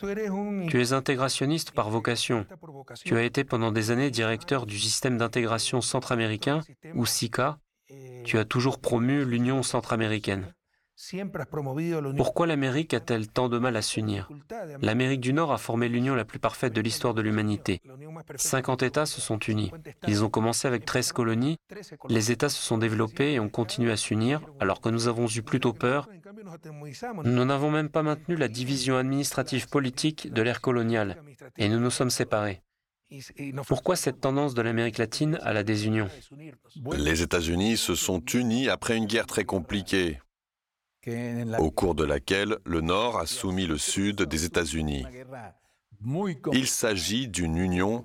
Tu 0.00 0.80
es 0.80 0.92
intégrationniste 0.92 1.72
par 1.72 1.90
vocation. 1.90 2.46
Tu 3.04 3.16
as 3.16 3.24
été 3.24 3.42
pendant 3.42 3.72
des 3.72 3.90
années 3.90 4.10
directeur 4.10 4.64
du 4.64 4.78
système 4.78 5.18
d'intégration 5.18 5.80
centra-américain, 5.80 6.60
ou 6.94 7.04
SICA, 7.04 7.58
tu 8.24 8.38
as 8.38 8.44
toujours 8.44 8.78
promu 8.78 9.24
l'Union 9.24 9.62
centra-américaine. 9.62 10.52
Pourquoi 12.16 12.46
l'Amérique 12.46 12.92
a-t-elle 12.92 13.28
tant 13.28 13.48
de 13.48 13.58
mal 13.58 13.76
à 13.76 13.82
s'unir? 13.82 14.28
L'Amérique 14.82 15.20
du 15.20 15.32
Nord 15.32 15.52
a 15.52 15.58
formé 15.58 15.88
l'union 15.88 16.14
la 16.14 16.24
plus 16.24 16.40
parfaite 16.40 16.72
de 16.72 16.80
l'histoire 16.80 17.14
de 17.14 17.22
l'humanité. 17.22 17.80
50 18.34 18.82
États 18.82 19.06
se 19.06 19.20
sont 19.20 19.38
unis. 19.38 19.70
Ils 20.08 20.24
ont 20.24 20.28
commencé 20.28 20.66
avec 20.66 20.84
13 20.84 21.12
colonies. 21.12 21.56
Les 22.08 22.32
États 22.32 22.48
se 22.48 22.60
sont 22.60 22.78
développés 22.78 23.34
et 23.34 23.40
ont 23.40 23.48
continué 23.48 23.92
à 23.92 23.96
s'unir, 23.96 24.40
alors 24.58 24.80
que 24.80 24.88
nous 24.88 25.06
avons 25.06 25.28
eu 25.28 25.42
plutôt 25.42 25.72
peur. 25.72 26.08
Nous 27.24 27.44
n'avons 27.44 27.70
même 27.70 27.90
pas 27.90 28.02
maintenu 28.02 28.34
la 28.34 28.48
division 28.48 28.96
administrative 28.96 29.68
politique 29.68 30.32
de 30.32 30.42
l'ère 30.42 30.60
coloniale. 30.60 31.22
Et 31.56 31.68
nous 31.68 31.78
nous 31.78 31.90
sommes 31.90 32.10
séparés. 32.10 32.62
Pourquoi 33.66 33.96
cette 33.96 34.20
tendance 34.20 34.52
de 34.52 34.62
l'Amérique 34.62 34.98
latine 34.98 35.38
à 35.42 35.52
la 35.52 35.62
désunion? 35.62 36.08
Les 36.92 37.22
États-Unis 37.22 37.76
se 37.76 37.94
sont 37.94 38.20
unis 38.34 38.68
après 38.68 38.96
une 38.96 39.06
guerre 39.06 39.26
très 39.26 39.44
compliquée, 39.44 40.18
au 41.58 41.70
cours 41.70 41.94
de 41.94 42.04
laquelle 42.04 42.58
le 42.64 42.80
Nord 42.80 43.18
a 43.18 43.26
soumis 43.26 43.66
le 43.66 43.78
Sud 43.78 44.22
des 44.22 44.44
États-Unis. 44.44 45.04
Il 46.52 46.66
s'agit 46.66 47.28
d'une 47.28 47.56
union 47.56 48.04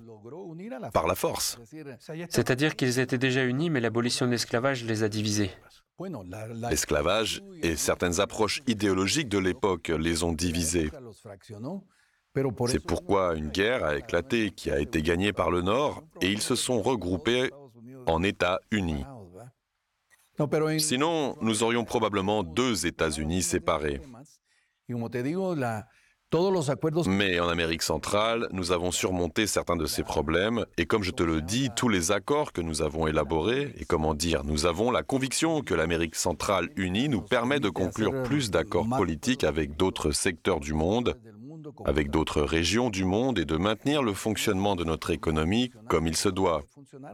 par 0.92 1.06
la 1.06 1.14
force. 1.14 1.58
C'est-à-dire 2.28 2.76
qu'ils 2.76 2.98
étaient 2.98 3.18
déjà 3.18 3.44
unis, 3.44 3.70
mais 3.70 3.80
l'abolition 3.80 4.26
de 4.26 4.32
l'esclavage 4.32 4.84
les 4.84 5.02
a 5.02 5.08
divisés. 5.08 5.50
L'esclavage 6.70 7.42
et 7.62 7.76
certaines 7.76 8.20
approches 8.20 8.62
idéologiques 8.66 9.28
de 9.28 9.38
l'époque 9.38 9.88
les 9.88 10.24
ont 10.24 10.32
divisés. 10.32 10.90
C'est 12.66 12.84
pourquoi 12.84 13.36
une 13.36 13.48
guerre 13.48 13.84
a 13.84 13.96
éclaté 13.96 14.50
qui 14.50 14.70
a 14.70 14.80
été 14.80 15.02
gagnée 15.02 15.32
par 15.32 15.52
le 15.52 15.62
Nord 15.62 16.02
et 16.20 16.32
ils 16.32 16.42
se 16.42 16.56
sont 16.56 16.82
regroupés 16.82 17.50
en 18.06 18.22
États 18.24 18.58
unis. 18.72 19.04
Sinon, 20.78 21.36
nous 21.40 21.62
aurions 21.62 21.84
probablement 21.84 22.42
deux 22.42 22.86
États-Unis 22.86 23.42
séparés. 23.42 24.00
Mais 27.06 27.38
en 27.38 27.48
Amérique 27.48 27.82
centrale, 27.82 28.48
nous 28.50 28.72
avons 28.72 28.90
surmonté 28.90 29.46
certains 29.46 29.76
de 29.76 29.86
ces 29.86 30.02
problèmes 30.02 30.66
et 30.78 30.86
comme 30.86 31.04
je 31.04 31.12
te 31.12 31.22
le 31.22 31.40
dis, 31.40 31.70
tous 31.76 31.88
les 31.88 32.10
accords 32.10 32.52
que 32.52 32.60
nous 32.60 32.82
avons 32.82 33.06
élaborés, 33.06 33.72
et 33.78 33.84
comment 33.84 34.14
dire, 34.14 34.42
nous 34.44 34.66
avons 34.66 34.90
la 34.90 35.04
conviction 35.04 35.62
que 35.62 35.74
l'Amérique 35.74 36.16
centrale 36.16 36.70
unie 36.76 37.08
nous 37.08 37.22
permet 37.22 37.60
de 37.60 37.68
conclure 37.68 38.24
plus 38.24 38.50
d'accords 38.50 38.88
politiques 38.88 39.44
avec 39.44 39.76
d'autres 39.76 40.10
secteurs 40.10 40.58
du 40.58 40.74
monde, 40.74 41.14
avec 41.84 42.10
d'autres 42.10 42.42
régions 42.42 42.90
du 42.90 43.04
monde 43.04 43.38
et 43.38 43.44
de 43.44 43.56
maintenir 43.56 44.02
le 44.02 44.14
fonctionnement 44.14 44.76
de 44.76 44.84
notre 44.84 45.10
économie 45.10 45.70
comme 45.88 46.06
il 46.06 46.16
se 46.16 46.28
doit, 46.28 46.62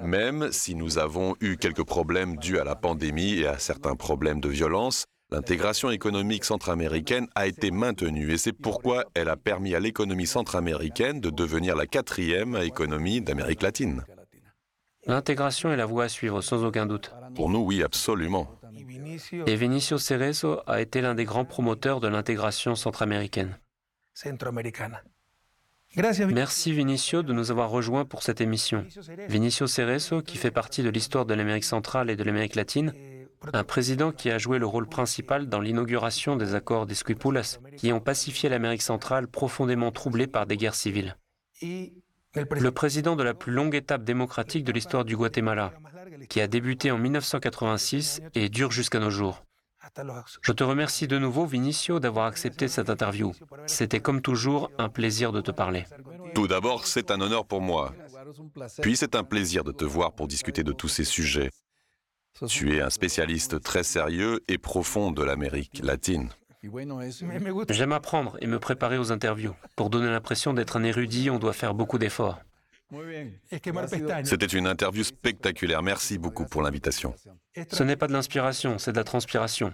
même 0.02 0.50
si 0.52 0.74
nous 0.74 0.98
avons 0.98 1.34
eu 1.40 1.56
quelques 1.56 1.84
problèmes 1.84 2.36
dus 2.36 2.58
à 2.58 2.64
la 2.64 2.74
pandémie 2.74 3.34
et 3.40 3.46
à 3.46 3.58
certains 3.58 3.96
problèmes 3.96 4.40
de 4.40 4.48
violence, 4.48 5.06
L'intégration 5.32 5.90
économique 5.90 6.44
centra-américaine 6.44 7.28
a 7.36 7.46
été 7.46 7.70
maintenue 7.70 8.32
et 8.32 8.36
c'est 8.36 8.52
pourquoi 8.52 9.04
elle 9.14 9.28
a 9.28 9.36
permis 9.36 9.76
à 9.76 9.80
l'économie 9.80 10.26
centra-américaine 10.26 11.20
de 11.20 11.30
devenir 11.30 11.76
la 11.76 11.86
quatrième 11.86 12.56
économie 12.56 13.20
d'Amérique 13.20 13.62
latine. 13.62 14.02
L'intégration 15.06 15.72
est 15.72 15.76
la 15.76 15.86
voie 15.86 16.04
à 16.04 16.08
suivre, 16.08 16.40
sans 16.40 16.64
aucun 16.64 16.84
doute. 16.84 17.12
Pour 17.36 17.48
nous, 17.48 17.60
oui, 17.60 17.82
absolument. 17.84 18.48
Et 19.46 19.56
Vinicio 19.56 19.98
Cerezo 19.98 20.60
a 20.66 20.80
été 20.80 21.00
l'un 21.00 21.14
des 21.14 21.24
grands 21.24 21.44
promoteurs 21.44 22.00
de 22.00 22.08
l'intégration 22.08 22.74
centra-américaine. 22.74 23.56
Merci 26.28 26.72
Vinicio 26.72 27.22
de 27.22 27.32
nous 27.32 27.50
avoir 27.50 27.70
rejoints 27.70 28.04
pour 28.04 28.22
cette 28.22 28.40
émission. 28.40 28.86
Vinicio 29.28 29.66
Cerezo, 29.66 30.22
qui 30.22 30.38
fait 30.38 30.52
partie 30.52 30.82
de 30.82 30.88
l'histoire 30.88 31.26
de 31.26 31.34
l'Amérique 31.34 31.64
centrale 31.64 32.10
et 32.10 32.16
de 32.16 32.22
l'Amérique 32.22 32.54
latine, 32.54 32.94
un 33.52 33.64
président 33.64 34.12
qui 34.12 34.30
a 34.30 34.38
joué 34.38 34.58
le 34.58 34.66
rôle 34.66 34.88
principal 34.88 35.48
dans 35.48 35.60
l'inauguration 35.60 36.36
des 36.36 36.54
accords 36.54 36.86
d'Esquipulas, 36.86 37.58
qui 37.76 37.92
ont 37.92 38.00
pacifié 38.00 38.48
l'Amérique 38.48 38.82
centrale 38.82 39.26
profondément 39.26 39.90
troublée 39.90 40.26
par 40.26 40.46
des 40.46 40.56
guerres 40.56 40.74
civiles. 40.74 41.16
Le 41.62 42.70
président 42.70 43.16
de 43.16 43.24
la 43.24 43.34
plus 43.34 43.52
longue 43.52 43.74
étape 43.74 44.04
démocratique 44.04 44.64
de 44.64 44.72
l'histoire 44.72 45.04
du 45.04 45.16
Guatemala, 45.16 45.72
qui 46.28 46.40
a 46.40 46.46
débuté 46.46 46.92
en 46.92 46.98
1986 46.98 48.22
et 48.34 48.48
dure 48.48 48.70
jusqu'à 48.70 49.00
nos 49.00 49.10
jours. 49.10 49.44
Je 50.42 50.52
te 50.52 50.62
remercie 50.62 51.08
de 51.08 51.18
nouveau, 51.18 51.46
Vinicio, 51.46 52.00
d'avoir 52.00 52.26
accepté 52.26 52.68
cette 52.68 52.90
interview. 52.90 53.32
C'était 53.66 54.00
comme 54.00 54.20
toujours 54.20 54.70
un 54.78 54.88
plaisir 54.88 55.32
de 55.32 55.40
te 55.40 55.50
parler. 55.50 55.84
Tout 56.34 56.46
d'abord, 56.46 56.86
c'est 56.86 57.10
un 57.10 57.20
honneur 57.20 57.46
pour 57.46 57.60
moi. 57.60 57.94
Puis 58.82 58.96
c'est 58.96 59.14
un 59.14 59.24
plaisir 59.24 59.64
de 59.64 59.72
te 59.72 59.84
voir 59.84 60.12
pour 60.12 60.28
discuter 60.28 60.62
de 60.62 60.72
tous 60.72 60.88
ces 60.88 61.04
sujets. 61.04 61.50
Tu 62.46 62.76
es 62.76 62.80
un 62.80 62.90
spécialiste 62.90 63.60
très 63.60 63.82
sérieux 63.82 64.40
et 64.48 64.58
profond 64.58 65.10
de 65.10 65.22
l'Amérique 65.22 65.80
latine. 65.82 66.28
J'aime 67.70 67.92
apprendre 67.92 68.36
et 68.40 68.46
me 68.46 68.58
préparer 68.58 68.98
aux 68.98 69.12
interviews. 69.12 69.54
Pour 69.76 69.90
donner 69.90 70.08
l'impression 70.08 70.52
d'être 70.52 70.76
un 70.76 70.84
érudit, 70.84 71.30
on 71.30 71.38
doit 71.38 71.54
faire 71.54 71.74
beaucoup 71.74 71.98
d'efforts. 71.98 72.38
C'était 74.24 74.46
une 74.46 74.66
interview 74.66 75.04
spectaculaire. 75.04 75.82
Merci 75.82 76.18
beaucoup 76.18 76.44
pour 76.44 76.62
l'invitation. 76.62 77.14
Ce 77.70 77.82
n'est 77.82 77.96
pas 77.96 78.06
de 78.06 78.12
l'inspiration, 78.12 78.78
c'est 78.78 78.92
de 78.92 78.96
la 78.96 79.04
transpiration. 79.04 79.72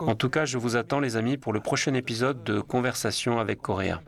En 0.00 0.14
tout 0.16 0.30
cas, 0.30 0.44
je 0.44 0.58
vous 0.58 0.76
attends 0.76 1.00
les 1.00 1.16
amis 1.16 1.36
pour 1.36 1.52
le 1.52 1.60
prochain 1.60 1.94
épisode 1.94 2.42
de 2.42 2.60
Conversation 2.60 3.38
avec 3.38 3.60
Coréa. 3.60 4.02